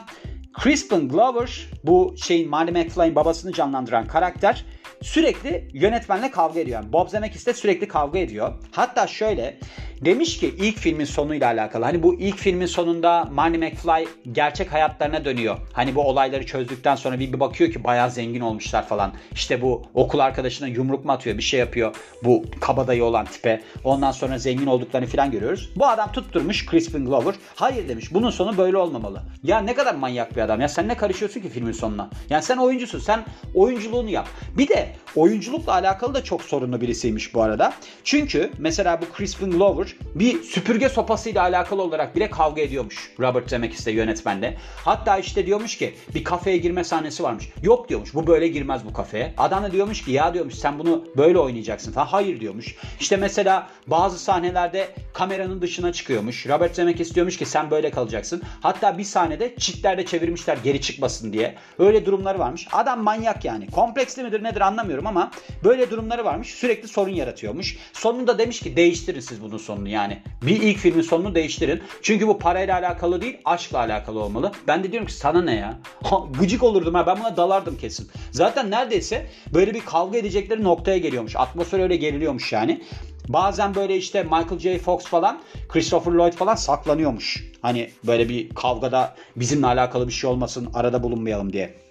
Crispin 0.64 1.10
Glover 1.10 1.68
bu 1.84 2.16
şeyin 2.24 2.50
Marty 2.50 2.72
McFly'in 2.72 3.16
babasını 3.16 3.54
canlandıran 3.54 4.08
karakter 4.08 4.66
sürekli 5.02 5.68
yönetmenle 5.74 6.32
kavga 6.32 6.60
ediyor. 6.60 6.82
Yani 6.82 6.94
Bob 6.94 7.10
Zemeckis 7.10 7.46
de 7.46 7.54
sürekli 7.54 7.88
kavga 7.88 8.20
ediyor. 8.20 8.54
Hatta 8.72 9.08
şöyle 9.08 9.60
demiş 10.02 10.40
ki 10.40 10.56
ilk 10.60 10.78
filmin 10.78 11.06
sonuyla 11.06 11.48
alakalı. 11.48 11.86
Hani 11.86 12.04
bu 12.04 12.20
ilk 12.20 12.38
filmin 12.38 12.66
sonunda 12.66 13.26
Marty 13.32 13.58
McFly 13.58 14.08
gerçek 14.32 14.74
hayatlarına 14.74 15.26
dönüyor. 15.26 15.58
Hani 15.74 15.96
bu 15.96 16.02
olayları 16.02 16.46
çözdükten 16.46 16.96
sonra 16.96 17.20
bir, 17.20 17.34
bir 17.34 17.40
bakıyor 17.40 17.72
ki 17.72 17.84
bayağı 17.84 18.12
zengin 18.12 18.42
olmuşlar 18.42 18.88
falan. 18.88 19.14
İşte 19.32 19.62
bu 19.62 19.84
okul 19.94 20.20
arkadaşına 20.20 20.68
yumruk 20.68 21.06
mu 21.06 21.12
atıyor 21.12 21.38
bir 21.38 21.44
şey 21.44 21.60
yapıyor. 21.60 21.96
Bu 22.24 22.44
kabadayı 22.62 23.04
olan 23.04 23.26
tipe. 23.26 23.62
Ondan 23.84 24.12
sonra 24.12 24.38
zengin 24.38 24.66
olduklarını 24.66 25.08
falan 25.08 25.32
görüyoruz. 25.32 25.70
Bu 25.76 25.88
adam 25.88 26.12
tutturmuş 26.12 26.66
Crispin 26.72 27.06
Glover. 27.06 27.36
Hayır 27.56 27.90
demiş 27.90 28.14
bunun 28.14 28.30
sonu 28.30 28.58
böyle 28.58 28.78
olmamalı. 28.78 29.22
Ya 29.44 29.60
ne 29.60 29.74
kadar 29.74 29.96
manyak 29.96 30.36
bir 30.36 30.42
adam 30.42 30.62
ya 30.62 30.70
sen 30.70 30.88
ne 30.88 30.98
karışıyorsun 30.98 31.42
ki 31.42 31.50
filmin 31.50 31.72
sonuna? 31.72 32.10
Yani 32.30 32.44
sen 32.44 32.58
oyuncusun 32.58 33.00
sen 33.00 33.26
oyunculuğunu 33.54 34.10
yap. 34.10 34.28
Bir 34.58 34.68
de 34.68 34.85
oyunculukla 35.16 35.74
alakalı 35.74 36.14
da 36.14 36.24
çok 36.24 36.42
sorunlu 36.42 36.82
birisiymiş 36.82 37.34
bu 37.34 37.42
arada. 37.42 37.74
Çünkü 38.04 38.52
mesela 38.58 39.02
bu 39.02 39.06
Crispin 39.18 39.52
Glover 39.52 39.96
bir 40.16 40.44
süpürge 40.44 40.90
sopasıyla 40.90 41.42
alakalı 41.42 41.82
olarak 41.82 42.16
bile 42.16 42.30
kavga 42.30 42.62
ediyormuş 42.62 43.12
Robert 43.20 43.50
Zemeckis'le 43.50 43.88
yönetmenle. 43.88 44.58
Hatta 44.86 45.18
işte 45.18 45.46
diyormuş 45.46 45.78
ki 45.78 45.94
bir 46.16 46.24
kafeye 46.24 46.58
girme 46.58 46.84
sahnesi 46.84 47.24
varmış. 47.24 47.50
Yok 47.64 47.90
diyormuş 47.90 48.14
bu 48.14 48.28
böyle 48.28 48.48
girmez 48.48 48.86
bu 48.86 48.94
kafeye. 48.94 49.34
Adam 49.38 49.64
da 49.64 49.72
diyormuş 49.72 50.06
ki 50.06 50.12
ya 50.12 50.34
diyormuş 50.34 50.56
sen 50.56 50.80
bunu 50.80 51.06
böyle 51.18 51.40
oynayacaksın 51.40 51.92
falan. 51.92 52.06
Hayır 52.06 52.40
diyormuş. 52.40 52.76
İşte 53.00 53.18
mesela 53.18 53.70
bazı 53.88 54.20
sahnelerde 54.20 54.90
kameranın 55.14 55.62
dışına 55.62 55.94
çıkıyormuş. 55.94 56.48
Robert 56.48 56.76
Zemeckis 56.76 57.16
diyormuş 57.16 57.38
ki 57.38 57.46
sen 57.46 57.72
böyle 57.72 57.92
kalacaksın. 57.92 58.42
Hatta 58.62 58.98
bir 58.98 59.04
sahnede 59.04 59.56
çitlerde 59.56 60.06
çevirmişler 60.06 60.58
geri 60.64 60.82
çıkmasın 60.82 61.34
diye. 61.34 61.56
Öyle 61.80 62.06
durumları 62.06 62.40
varmış. 62.40 62.68
Adam 62.72 63.04
manyak 63.04 63.46
yani. 63.46 63.68
Kompleksli 63.72 64.24
midir 64.24 64.44
nedir 64.44 64.62
anlamıyorum 64.76 65.08
ama 65.08 65.32
böyle 65.64 65.92
durumları 65.92 66.26
varmış. 66.26 66.48
Sürekli 66.48 66.88
sorun 66.88 67.12
yaratıyormuş. 67.12 67.78
Sonunda 67.94 68.40
demiş 68.40 68.60
ki 68.60 68.76
değiştirin 68.76 69.20
siz 69.20 69.42
bunun 69.42 69.58
sonunu 69.58 69.90
yani. 69.90 70.22
Bir 70.42 70.62
ilk 70.62 70.78
filmin 70.78 71.02
sonunu 71.02 71.36
değiştirin. 71.36 71.82
Çünkü 72.02 72.28
bu 72.28 72.40
parayla 72.40 72.80
alakalı 72.80 73.22
değil 73.22 73.38
aşkla 73.46 73.78
alakalı 73.78 74.20
olmalı. 74.20 74.52
Ben 74.68 74.84
de 74.84 74.92
diyorum 74.92 75.08
ki 75.08 75.14
sana 75.14 75.42
ne 75.42 75.56
ya? 75.56 75.80
Ha, 76.06 76.20
gıcık 76.40 76.64
olurdum 76.64 76.94
ha 76.94 77.08
ben 77.08 77.20
buna 77.20 77.38
dalardım 77.38 77.78
kesin. 77.78 78.10
Zaten 78.32 78.72
neredeyse 78.72 79.28
böyle 79.54 79.74
bir 79.74 79.82
kavga 79.82 80.18
edecekleri 80.18 80.64
noktaya 80.64 80.98
geliyormuş. 80.98 81.36
Atmosfer 81.36 81.80
öyle 81.80 81.96
geriliyormuş 81.96 82.54
yani. 82.54 82.82
Bazen 83.28 83.76
böyle 83.76 83.98
işte 83.98 84.24
Michael 84.24 84.60
J. 84.60 84.80
Fox 84.80 85.06
falan, 85.06 85.42
Christopher 85.70 86.12
Lloyd 86.12 86.34
falan 86.34 86.56
saklanıyormuş. 86.56 87.52
Hani 87.62 87.90
böyle 88.08 88.30
bir 88.30 88.50
kavgada 88.50 89.16
bizimle 89.36 89.68
alakalı 89.68 90.08
bir 90.08 90.14
şey 90.14 90.30
olmasın, 90.30 90.70
arada 90.74 91.04
bulunmayalım 91.04 91.54
diye. 91.54 91.85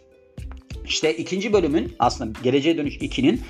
İşte 0.85 1.17
ikinci 1.17 1.53
bölümün 1.53 1.97
aslında 1.99 2.39
Geleceğe 2.43 2.77
Dönüş 2.77 2.97
2'nin 2.97 3.43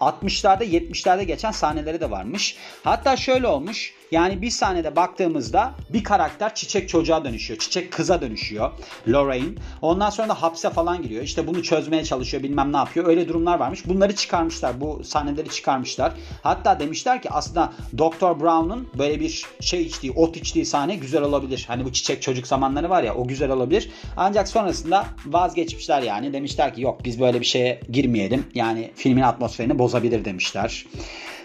60'larda 0.00 0.64
70'lerde 0.64 1.22
geçen 1.22 1.50
sahneleri 1.50 2.00
de 2.00 2.10
varmış. 2.10 2.56
Hatta 2.84 3.16
şöyle 3.16 3.46
olmuş. 3.46 3.94
Yani 4.10 4.42
bir 4.42 4.50
sahnede 4.50 4.96
baktığımızda 4.96 5.74
bir 5.90 6.04
karakter 6.04 6.54
çiçek 6.54 6.88
çocuğa 6.88 7.24
dönüşüyor. 7.24 7.58
Çiçek 7.58 7.92
kıza 7.92 8.20
dönüşüyor. 8.20 8.70
Lorraine. 9.08 9.54
Ondan 9.82 10.10
sonra 10.10 10.28
da 10.28 10.42
hapse 10.42 10.70
falan 10.70 11.02
giriyor. 11.02 11.22
İşte 11.22 11.46
bunu 11.46 11.62
çözmeye 11.62 12.04
çalışıyor 12.04 12.42
bilmem 12.42 12.72
ne 12.72 12.76
yapıyor. 12.76 13.06
Öyle 13.06 13.28
durumlar 13.28 13.58
varmış. 13.58 13.86
Bunları 13.86 14.14
çıkarmışlar. 14.14 14.80
Bu 14.80 15.04
sahneleri 15.04 15.48
çıkarmışlar. 15.48 16.12
Hatta 16.42 16.80
demişler 16.80 17.22
ki 17.22 17.30
aslında 17.30 17.72
Dr. 17.98 18.40
Brown'un 18.40 18.88
böyle 18.98 19.20
bir 19.20 19.46
şey 19.60 19.82
içtiği, 19.82 20.12
ot 20.12 20.36
içtiği 20.36 20.66
sahne 20.66 20.96
güzel 20.96 21.22
olabilir. 21.22 21.64
Hani 21.68 21.84
bu 21.84 21.92
çiçek 21.92 22.22
çocuk 22.22 22.46
zamanları 22.46 22.90
var 22.90 23.02
ya 23.02 23.14
o 23.14 23.28
güzel 23.28 23.50
olabilir. 23.50 23.90
Ancak 24.16 24.48
sonrasında 24.48 25.06
vazgeçmişler 25.26 26.02
yani. 26.02 26.32
Demişler 26.32 26.74
ki 26.74 26.82
yok 26.82 27.04
biz 27.04 27.20
böyle 27.20 27.40
bir 27.40 27.46
şeye 27.46 27.80
girmeyelim. 27.92 28.46
Yani 28.54 28.90
filmin 28.94 29.22
atmosferini 29.22 29.78
bozabilir 29.78 30.24
demişler. 30.24 30.86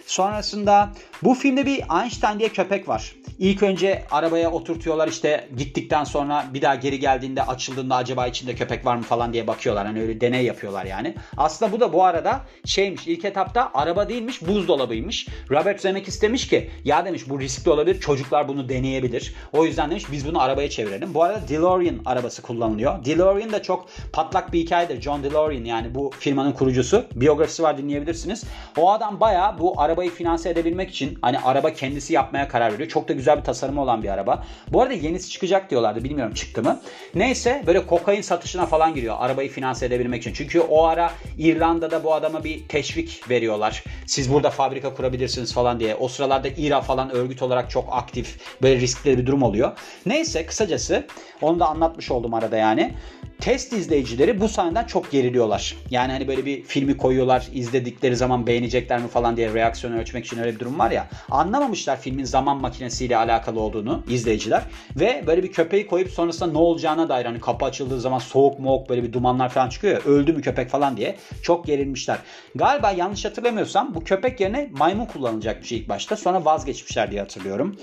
Sonrasında 0.06 0.92
bu 1.26 1.34
filmde 1.34 1.66
bir 1.66 1.84
Einstein 2.02 2.40
diye 2.40 2.50
köpek 2.50 2.88
var. 2.88 3.16
İlk 3.40 3.64
önce 3.64 4.04
arabaya 4.12 4.52
oturtuyorlar 4.52 5.08
işte 5.08 5.48
gittikten 5.58 6.04
sonra 6.04 6.46
bir 6.54 6.62
daha 6.62 6.76
geri 6.76 7.00
geldiğinde 7.00 7.44
açıldığında 7.44 7.96
acaba 7.96 8.28
içinde 8.28 8.56
köpek 8.56 8.86
var 8.86 8.96
mı 8.96 9.04
falan 9.04 9.34
diye 9.34 9.48
bakıyorlar. 9.48 9.86
Hani 9.86 10.02
öyle 10.02 10.22
deney 10.22 10.46
yapıyorlar 10.46 10.86
yani. 10.86 11.16
Aslında 11.38 11.72
bu 11.72 11.80
da 11.80 11.94
bu 11.94 12.04
arada 12.04 12.42
şeymiş 12.66 13.08
ilk 13.08 13.26
etapta 13.26 13.72
araba 13.74 14.10
değilmiş 14.10 14.48
buzdolabıymış. 14.48 15.28
Robert 15.52 15.82
Zemeckis 15.82 16.22
demiş 16.22 16.48
ki 16.48 16.70
ya 16.84 17.06
demiş 17.06 17.30
bu 17.30 17.40
riskli 17.40 17.70
olabilir 17.70 18.00
çocuklar 18.00 18.48
bunu 18.48 18.70
deneyebilir. 18.70 19.36
O 19.54 19.66
yüzden 19.66 19.90
demiş 19.92 20.06
biz 20.12 20.28
bunu 20.28 20.42
arabaya 20.42 20.70
çevirelim. 20.70 21.14
Bu 21.14 21.24
arada 21.24 21.48
DeLorean 21.50 22.00
arabası 22.06 22.42
kullanılıyor. 22.42 23.06
DeLorean 23.06 23.52
da 23.52 23.62
çok 23.62 23.88
patlak 24.14 24.54
bir 24.54 24.60
hikayedir. 24.60 25.02
John 25.02 25.24
DeLorean 25.24 25.64
yani 25.64 25.96
bu 25.96 26.12
firmanın 26.20 26.52
kurucusu. 26.52 27.06
Biyografisi 27.16 27.64
var 27.64 27.78
dinleyebilirsiniz. 27.78 28.44
O 28.78 28.92
adam 28.92 29.20
baya 29.20 29.56
bu 29.60 29.82
arabayı 29.82 30.12
finanse 30.12 30.50
edebilmek 30.50 30.90
için 30.90 31.15
hani 31.22 31.40
araba 31.40 31.74
kendisi 31.74 32.14
yapmaya 32.14 32.48
karar 32.48 32.74
veriyor. 32.74 32.90
Çok 32.90 33.10
da 33.10 33.14
güzel 33.14 33.38
bir 33.38 33.44
tasarımı 33.44 33.82
olan 33.82 34.04
bir 34.04 34.10
araba. 34.10 34.44
Bu 34.68 34.82
arada 34.82 34.94
yenisi 34.94 35.30
çıkacak 35.30 35.70
diyorlardı. 35.70 36.04
Bilmiyorum 36.04 36.34
çıktı 36.34 36.64
mı. 36.64 36.80
Neyse 37.16 37.64
böyle 37.68 37.86
kokain 37.86 38.22
satışına 38.22 38.66
falan 38.66 38.94
giriyor. 38.94 39.16
Arabayı 39.20 39.50
finanse 39.50 39.86
edebilmek 39.86 40.22
için. 40.22 40.34
Çünkü 40.34 40.60
o 40.60 40.84
ara 40.84 41.12
İrlanda'da 41.38 42.04
bu 42.04 42.14
adama 42.14 42.44
bir 42.44 42.68
teşvik 42.68 43.30
veriyorlar. 43.30 43.84
Siz 44.06 44.34
burada 44.34 44.50
fabrika 44.50 44.94
kurabilirsiniz 44.94 45.54
falan 45.54 45.80
diye. 45.80 45.96
O 45.96 46.08
sıralarda 46.08 46.48
İRA 46.48 46.82
falan 46.82 47.10
örgüt 47.10 47.42
olarak 47.42 47.70
çok 47.70 47.88
aktif. 47.92 48.40
Böyle 48.62 48.80
riskli 48.80 49.18
bir 49.18 49.26
durum 49.26 49.44
oluyor. 49.44 49.72
Neyse 50.06 50.46
kısacası 50.46 51.08
onu 51.42 51.60
da 51.60 51.68
anlatmış 51.68 52.12
oldum 52.12 52.34
arada 52.34 52.58
yani 52.58 52.94
test 53.40 53.74
izleyicileri 53.74 54.42
bu 54.42 54.50
sahneden 54.50 54.84
çok 54.84 55.12
geriliyorlar. 55.12 55.76
Yani 55.90 56.12
hani 56.12 56.28
böyle 56.28 56.46
bir 56.46 56.64
filmi 56.64 56.98
koyuyorlar 56.98 57.48
izledikleri 57.54 58.16
zaman 58.16 58.48
beğenecekler 58.48 59.00
mi 59.02 59.08
falan 59.08 59.38
diye 59.38 59.54
reaksiyonu 59.54 60.00
ölçmek 60.00 60.26
için 60.26 60.38
öyle 60.38 60.56
bir 60.56 60.60
durum 60.60 60.80
var 60.80 60.92
ya. 60.92 61.08
Anlamamışlar 61.32 62.00
filmin 62.00 62.24
zaman 62.24 62.58
makinesiyle 62.58 63.18
alakalı 63.18 63.60
olduğunu 63.60 64.04
izleyiciler. 64.10 64.64
Ve 64.96 65.24
böyle 65.28 65.44
bir 65.44 65.52
köpeği 65.52 65.88
koyup 65.88 66.10
sonrasında 66.10 66.52
ne 66.52 66.58
olacağına 66.58 67.10
dair 67.10 67.26
hani 67.26 67.40
kapı 67.40 67.66
açıldığı 67.66 68.02
zaman 68.02 68.20
soğuk 68.20 68.60
moğuk 68.60 68.90
böyle 68.90 69.04
bir 69.04 69.14
dumanlar 69.14 69.50
falan 69.50 69.70
çıkıyor 69.70 69.94
ya 69.94 70.12
öldü 70.12 70.34
mü 70.34 70.42
köpek 70.42 70.70
falan 70.70 70.98
diye 70.98 71.16
çok 71.42 71.66
gerilmişler. 71.66 72.18
Galiba 72.56 72.92
yanlış 72.92 73.26
hatırlamıyorsam 73.26 73.96
bu 73.96 74.04
köpek 74.04 74.40
yerine 74.40 74.70
maymun 74.72 75.06
kullanılacakmış 75.06 75.72
ilk 75.72 75.90
başta 75.90 76.16
sonra 76.16 76.46
vazgeçmişler 76.46 77.12
diye 77.12 77.22
hatırlıyorum. 77.22 77.76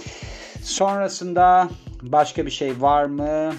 Sonrasında 0.63 1.69
başka 2.03 2.47
bir 2.47 2.51
şey 2.51 2.81
var 2.81 3.05
mı? 3.05 3.53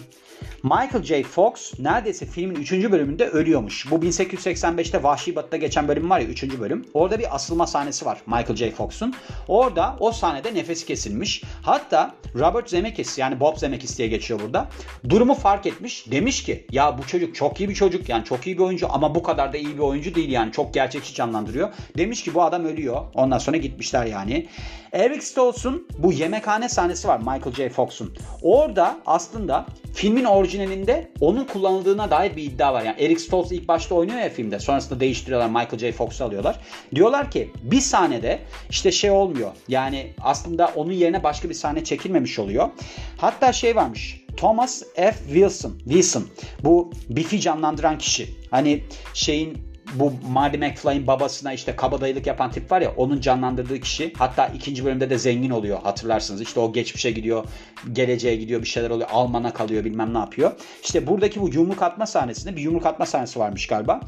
Michael 0.63 1.03
J. 1.03 1.23
Fox 1.23 1.79
neredeyse 1.79 2.25
filmin 2.25 2.55
3. 2.55 2.71
bölümünde 2.71 3.27
ölüyormuş. 3.27 3.91
Bu 3.91 3.95
1885'te 3.95 5.03
Vahşi 5.03 5.35
Batı'da 5.35 5.57
geçen 5.57 5.87
bölüm 5.87 6.09
var 6.09 6.19
ya 6.19 6.27
3. 6.27 6.59
bölüm. 6.59 6.85
Orada 6.93 7.19
bir 7.19 7.35
asılma 7.35 7.67
sahnesi 7.67 8.05
var 8.05 8.21
Michael 8.25 8.55
J. 8.55 8.71
Fox'un. 8.71 9.15
Orada 9.47 9.95
o 9.99 10.11
sahnede 10.11 10.53
nefesi 10.53 10.85
kesilmiş. 10.85 11.43
Hatta 11.61 12.15
Robert 12.35 12.69
Zemeckis 12.69 13.17
yani 13.17 13.39
Bob 13.39 13.57
Zemeckis 13.57 13.97
diye 13.97 14.07
geçiyor 14.07 14.39
burada. 14.39 14.69
Durumu 15.09 15.33
fark 15.33 15.65
etmiş. 15.65 16.11
Demiş 16.11 16.43
ki 16.43 16.67
ya 16.71 16.97
bu 16.97 17.07
çocuk 17.07 17.35
çok 17.35 17.59
iyi 17.59 17.69
bir 17.69 17.75
çocuk 17.75 18.09
yani 18.09 18.23
çok 18.23 18.47
iyi 18.47 18.57
bir 18.57 18.63
oyuncu 18.63 18.87
ama 18.93 19.15
bu 19.15 19.23
kadar 19.23 19.53
da 19.53 19.57
iyi 19.57 19.73
bir 19.73 19.83
oyuncu 19.83 20.15
değil 20.15 20.29
yani 20.29 20.51
çok 20.51 20.73
gerçekçi 20.73 21.13
canlandırıyor. 21.13 21.73
Demiş 21.97 22.23
ki 22.23 22.33
bu 22.33 22.43
adam 22.43 22.65
ölüyor. 22.65 23.01
Ondan 23.13 23.37
sonra 23.37 23.57
gitmişler 23.57 24.05
yani. 24.05 24.47
Eric 24.93 25.21
Stoltz'un 25.21 25.87
bu 25.97 26.13
yemekhane 26.13 26.69
sahnesi 26.69 27.07
var 27.07 27.17
Michael 27.17 27.55
J. 27.55 27.69
Fox'un. 27.69 28.13
Orada 28.41 28.97
aslında 29.05 29.65
filmin 29.93 30.23
orijinalinde 30.53 31.11
onun 31.19 31.45
kullanıldığına 31.45 32.11
dair 32.11 32.35
bir 32.35 32.43
iddia 32.43 32.73
var. 32.73 32.83
Yani 32.83 33.01
Eric 33.01 33.19
Stoltz 33.19 33.51
ilk 33.51 33.67
başta 33.67 33.95
oynuyor 33.95 34.19
ya 34.19 34.29
filmde. 34.29 34.59
Sonrasında 34.59 34.99
değiştiriyorlar. 34.99 35.49
Michael 35.49 35.77
J. 35.77 35.91
Fox'u 35.91 36.23
alıyorlar. 36.23 36.59
Diyorlar 36.95 37.31
ki 37.31 37.51
bir 37.63 37.81
sahnede 37.81 38.39
işte 38.69 38.91
şey 38.91 39.11
olmuyor. 39.11 39.51
Yani 39.67 40.13
aslında 40.21 40.71
onun 40.75 40.91
yerine 40.91 41.23
başka 41.23 41.49
bir 41.49 41.53
sahne 41.53 41.83
çekilmemiş 41.83 42.39
oluyor. 42.39 42.69
Hatta 43.17 43.53
şey 43.53 43.75
varmış. 43.75 44.21
Thomas 44.37 44.83
F. 44.95 45.13
Wilson. 45.27 45.73
Wilson. 45.83 46.27
Bu 46.63 46.91
Biff'i 47.09 47.41
canlandıran 47.41 47.97
kişi. 47.97 48.29
Hani 48.51 48.83
şeyin 49.13 49.72
bu 49.93 50.13
Marty 50.29 50.57
McFly'in 50.57 51.07
babasına 51.07 51.53
işte 51.53 51.75
kabadayılık 51.75 52.27
yapan 52.27 52.51
tip 52.51 52.71
var 52.71 52.81
ya 52.81 52.93
onun 52.97 53.21
canlandırdığı 53.21 53.79
kişi 53.79 54.13
hatta 54.17 54.47
ikinci 54.47 54.85
bölümde 54.85 55.09
de 55.09 55.17
zengin 55.17 55.49
oluyor 55.49 55.81
hatırlarsınız. 55.81 56.41
İşte 56.41 56.59
o 56.59 56.73
geçmişe 56.73 57.11
gidiyor, 57.11 57.45
geleceğe 57.93 58.35
gidiyor 58.35 58.61
bir 58.61 58.67
şeyler 58.67 58.89
oluyor. 58.89 59.09
Alman'a 59.11 59.53
kalıyor 59.53 59.85
bilmem 59.85 60.13
ne 60.13 60.17
yapıyor. 60.17 60.51
İşte 60.83 61.07
buradaki 61.07 61.41
bu 61.41 61.49
yumruk 61.49 61.81
atma 61.81 62.05
sahnesinde 62.05 62.55
bir 62.55 62.61
yumruk 62.61 62.85
atma 62.85 63.05
sahnesi 63.05 63.39
varmış 63.39 63.67
galiba. 63.67 64.01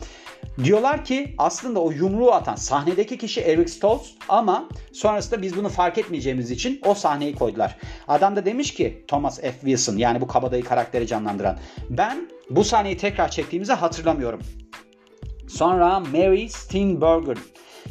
Diyorlar 0.63 1.05
ki 1.05 1.35
aslında 1.37 1.79
o 1.79 1.91
yumruğu 1.91 2.31
atan 2.31 2.55
sahnedeki 2.55 3.17
kişi 3.17 3.41
Eric 3.41 3.71
Stoltz 3.71 4.15
ama 4.29 4.69
sonrasında 4.93 5.41
biz 5.41 5.57
bunu 5.57 5.69
fark 5.69 5.97
etmeyeceğimiz 5.97 6.51
için 6.51 6.81
o 6.85 6.93
sahneyi 6.93 7.35
koydular. 7.35 7.77
Adam 8.07 8.35
da 8.35 8.45
demiş 8.45 8.73
ki 8.73 9.05
Thomas 9.07 9.41
F. 9.41 9.51
Wilson 9.51 9.97
yani 9.97 10.21
bu 10.21 10.27
kabadayı 10.27 10.63
karakteri 10.63 11.07
canlandıran 11.07 11.59
ben 11.89 12.29
bu 12.49 12.63
sahneyi 12.63 12.97
tekrar 12.97 13.31
çektiğimizi 13.31 13.73
hatırlamıyorum. 13.73 14.41
Sonra 15.47 15.99
Mary 15.99 16.49
Steenburgen 16.49 17.37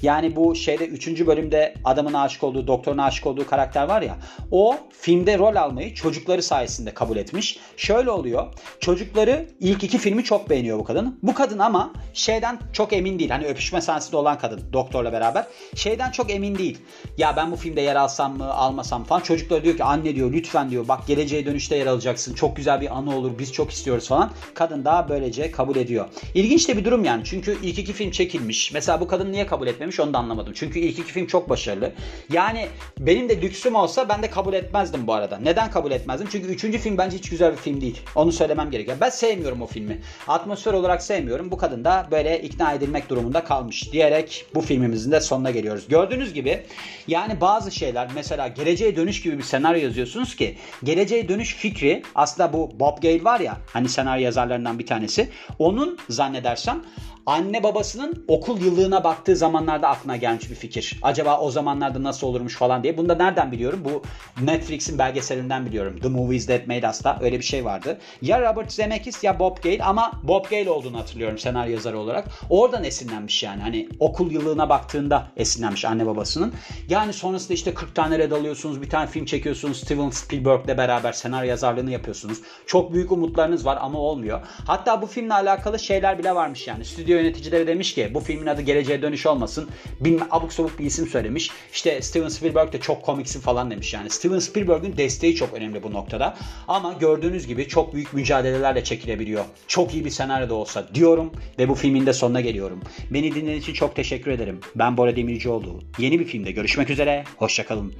yani 0.04 0.36
bu 0.36 0.54
şeyde 0.54 0.86
3. 0.86 1.26
bölümde 1.26 1.74
adamın 1.84 2.12
aşık 2.12 2.44
olduğu, 2.44 2.66
doktorun 2.66 2.98
aşık 2.98 3.26
olduğu 3.26 3.46
karakter 3.46 3.88
var 3.88 4.02
ya. 4.02 4.16
O 4.50 4.76
filmde 4.90 5.38
rol 5.38 5.56
almayı 5.56 5.94
çocukları 5.94 6.42
sayesinde 6.42 6.94
kabul 6.94 7.16
etmiş. 7.16 7.58
Şöyle 7.76 8.10
oluyor. 8.10 8.46
Çocukları 8.80 9.48
ilk 9.60 9.84
iki 9.84 9.98
filmi 9.98 10.24
çok 10.24 10.50
beğeniyor 10.50 10.78
bu 10.78 10.84
kadın. 10.84 11.18
Bu 11.22 11.34
kadın 11.34 11.58
ama 11.58 11.92
şeyden 12.14 12.58
çok 12.72 12.92
emin 12.92 13.18
değil. 13.18 13.30
Hani 13.30 13.46
öpüşme 13.46 13.80
sahnesinde 13.80 14.16
olan 14.16 14.38
kadın 14.38 14.60
doktorla 14.72 15.12
beraber. 15.12 15.46
Şeyden 15.74 16.10
çok 16.10 16.30
emin 16.30 16.58
değil. 16.58 16.78
Ya 17.18 17.36
ben 17.36 17.52
bu 17.52 17.56
filmde 17.56 17.80
yer 17.80 17.96
alsam 17.96 18.36
mı 18.36 18.54
almasam 18.54 19.04
falan. 19.04 19.20
Çocuklar 19.20 19.64
diyor 19.64 19.76
ki 19.76 19.84
anne 19.84 20.14
diyor 20.14 20.32
lütfen 20.32 20.70
diyor 20.70 20.88
bak 20.88 21.06
geleceğe 21.06 21.46
dönüşte 21.46 21.76
yer 21.76 21.86
alacaksın. 21.86 22.34
Çok 22.34 22.56
güzel 22.56 22.80
bir 22.80 22.96
anı 22.96 23.16
olur. 23.16 23.38
Biz 23.38 23.52
çok 23.52 23.70
istiyoruz 23.70 24.08
falan. 24.08 24.30
Kadın 24.54 24.84
daha 24.84 25.08
böylece 25.08 25.50
kabul 25.50 25.76
ediyor. 25.76 26.06
İlginç 26.34 26.68
de 26.68 26.76
bir 26.76 26.84
durum 26.84 27.04
yani. 27.04 27.22
Çünkü 27.24 27.58
ilk 27.62 27.78
iki 27.78 27.92
film 27.92 28.10
çekilmiş. 28.10 28.72
Mesela 28.72 29.00
bu 29.00 29.08
kadın 29.08 29.32
niye 29.32 29.46
kabul 29.46 29.66
etmemiş? 29.66 29.93
Etmiş 29.94 30.00
onu 30.00 30.14
da 30.14 30.18
anlamadım. 30.18 30.52
Çünkü 30.56 30.78
ilk 30.78 30.98
iki 30.98 31.12
film 31.12 31.26
çok 31.26 31.48
başarılı. 31.48 31.92
Yani 32.32 32.68
benim 32.98 33.28
de 33.28 33.40
lüksüm 33.40 33.74
olsa 33.74 34.08
ben 34.08 34.22
de 34.22 34.30
kabul 34.30 34.54
etmezdim 34.54 35.06
bu 35.06 35.14
arada. 35.14 35.38
Neden 35.38 35.70
kabul 35.70 35.90
etmezdim? 35.90 36.28
Çünkü 36.30 36.48
üçüncü 36.48 36.78
film 36.78 36.98
bence 36.98 37.16
hiç 37.16 37.30
güzel 37.30 37.52
bir 37.52 37.56
film 37.56 37.80
değil. 37.80 38.00
Onu 38.14 38.32
söylemem 38.32 38.70
gerekiyor. 38.70 38.96
Ben 39.00 39.10
sevmiyorum 39.10 39.62
o 39.62 39.66
filmi. 39.66 40.00
Atmosfer 40.28 40.72
olarak 40.72 41.02
sevmiyorum. 41.02 41.50
Bu 41.50 41.56
kadın 41.56 41.84
da 41.84 42.08
böyle 42.10 42.42
ikna 42.42 42.72
edilmek 42.72 43.08
durumunda 43.08 43.44
kalmış 43.44 43.92
diyerek 43.92 44.46
bu 44.54 44.60
filmimizin 44.60 45.12
de 45.12 45.20
sonuna 45.20 45.50
geliyoruz. 45.50 45.88
Gördüğünüz 45.88 46.34
gibi 46.34 46.62
yani 47.08 47.40
bazı 47.40 47.70
şeyler 47.70 48.08
mesela 48.14 48.48
geleceğe 48.48 48.96
dönüş 48.96 49.22
gibi 49.22 49.38
bir 49.38 49.42
senaryo 49.42 49.82
yazıyorsunuz 49.82 50.36
ki 50.36 50.56
geleceğe 50.84 51.28
dönüş 51.28 51.54
fikri 51.54 52.02
aslında 52.14 52.52
bu 52.52 52.70
Bob 52.80 53.02
Gale 53.02 53.24
var 53.24 53.40
ya 53.40 53.56
hani 53.72 53.88
senaryo 53.88 54.24
yazarlarından 54.24 54.78
bir 54.78 54.86
tanesi. 54.86 55.28
Onun 55.58 55.98
zannedersem 56.08 56.82
anne 57.26 57.62
babasının 57.62 58.24
okul 58.28 58.60
yıllığına 58.60 59.04
baktığı 59.04 59.36
zamanlarda 59.36 59.88
aklına 59.88 60.16
gelmiş 60.16 60.50
bir 60.50 60.54
fikir. 60.54 60.98
Acaba 61.02 61.38
o 61.40 61.50
zamanlarda 61.50 62.02
nasıl 62.02 62.26
olurmuş 62.26 62.56
falan 62.56 62.82
diye. 62.82 62.96
Bunu 62.96 63.08
da 63.08 63.14
nereden 63.14 63.52
biliyorum? 63.52 63.82
Bu 63.84 64.02
Netflix'in 64.44 64.98
belgeselinden 64.98 65.66
biliyorum. 65.66 66.00
The 66.02 66.08
Movies 66.08 66.46
That 66.46 66.66
Made 66.66 66.88
Us'ta 66.88 67.18
öyle 67.20 67.38
bir 67.38 67.44
şey 67.44 67.64
vardı. 67.64 67.98
Ya 68.22 68.52
Robert 68.52 68.72
Zemeckis 68.72 69.24
ya 69.24 69.38
Bob 69.38 69.56
Gale 69.62 69.84
ama 69.84 70.12
Bob 70.22 70.44
Gale 70.50 70.70
olduğunu 70.70 70.98
hatırlıyorum 70.98 71.38
senaryo 71.38 71.72
yazarı 71.72 71.98
olarak. 71.98 72.28
Oradan 72.50 72.84
esinlenmiş 72.84 73.42
yani. 73.42 73.62
Hani 73.62 73.88
okul 74.00 74.30
yıllığına 74.30 74.68
baktığında 74.68 75.26
esinlenmiş 75.36 75.84
anne 75.84 76.06
babasının. 76.06 76.54
Yani 76.88 77.12
sonrasında 77.12 77.54
işte 77.54 77.74
40 77.74 77.94
tane 77.94 78.18
red 78.18 78.30
alıyorsunuz. 78.32 78.82
Bir 78.82 78.90
tane 78.90 79.06
film 79.06 79.24
çekiyorsunuz. 79.24 79.80
Steven 79.80 80.10
Spielberg'le 80.10 80.78
beraber 80.78 81.12
senaryo 81.12 81.48
yazarlığını 81.48 81.90
yapıyorsunuz. 81.90 82.38
Çok 82.66 82.92
büyük 82.92 83.12
umutlarınız 83.12 83.66
var 83.66 83.78
ama 83.80 83.98
olmuyor. 83.98 84.40
Hatta 84.66 85.02
bu 85.02 85.06
filmle 85.06 85.34
alakalı 85.34 85.78
şeyler 85.78 86.18
bile 86.18 86.34
varmış 86.34 86.66
yani. 86.66 86.84
Stüdyo 86.84 87.13
stüdyo 87.14 87.24
yöneticileri 87.24 87.66
demiş 87.66 87.94
ki 87.94 88.10
bu 88.14 88.20
filmin 88.20 88.46
adı 88.46 88.62
Geleceğe 88.62 89.02
Dönüş 89.02 89.26
olmasın. 89.26 89.68
Bilmem 90.00 90.28
abuk 90.30 90.52
sabuk 90.52 90.78
bir 90.78 90.84
isim 90.84 91.06
söylemiş. 91.06 91.50
İşte 91.72 92.02
Steven 92.02 92.28
Spielberg 92.28 92.72
de 92.72 92.80
çok 92.80 93.02
komiksin 93.02 93.40
falan 93.40 93.70
demiş 93.70 93.94
yani. 93.94 94.10
Steven 94.10 94.38
Spielberg'ün 94.38 94.96
desteği 94.96 95.34
çok 95.34 95.54
önemli 95.54 95.82
bu 95.82 95.92
noktada. 95.92 96.36
Ama 96.68 96.92
gördüğünüz 96.92 97.46
gibi 97.46 97.68
çok 97.68 97.94
büyük 97.94 98.12
mücadelelerle 98.14 98.84
çekilebiliyor. 98.84 99.44
Çok 99.68 99.94
iyi 99.94 100.04
bir 100.04 100.10
senaryo 100.10 100.48
da 100.48 100.54
olsa 100.54 100.88
diyorum 100.94 101.32
ve 101.58 101.68
bu 101.68 101.74
filmin 101.74 102.06
de 102.06 102.12
sonuna 102.12 102.40
geliyorum. 102.40 102.80
Beni 103.10 103.34
dinlediğiniz 103.34 103.62
için 103.62 103.72
çok 103.72 103.96
teşekkür 103.96 104.30
ederim. 104.30 104.60
Ben 104.74 104.96
Bora 104.96 105.16
Demircioğlu. 105.16 105.80
Yeni 105.98 106.20
bir 106.20 106.24
filmde 106.24 106.52
görüşmek 106.52 106.90
üzere. 106.90 107.24
Hoşçakalın. 107.36 107.92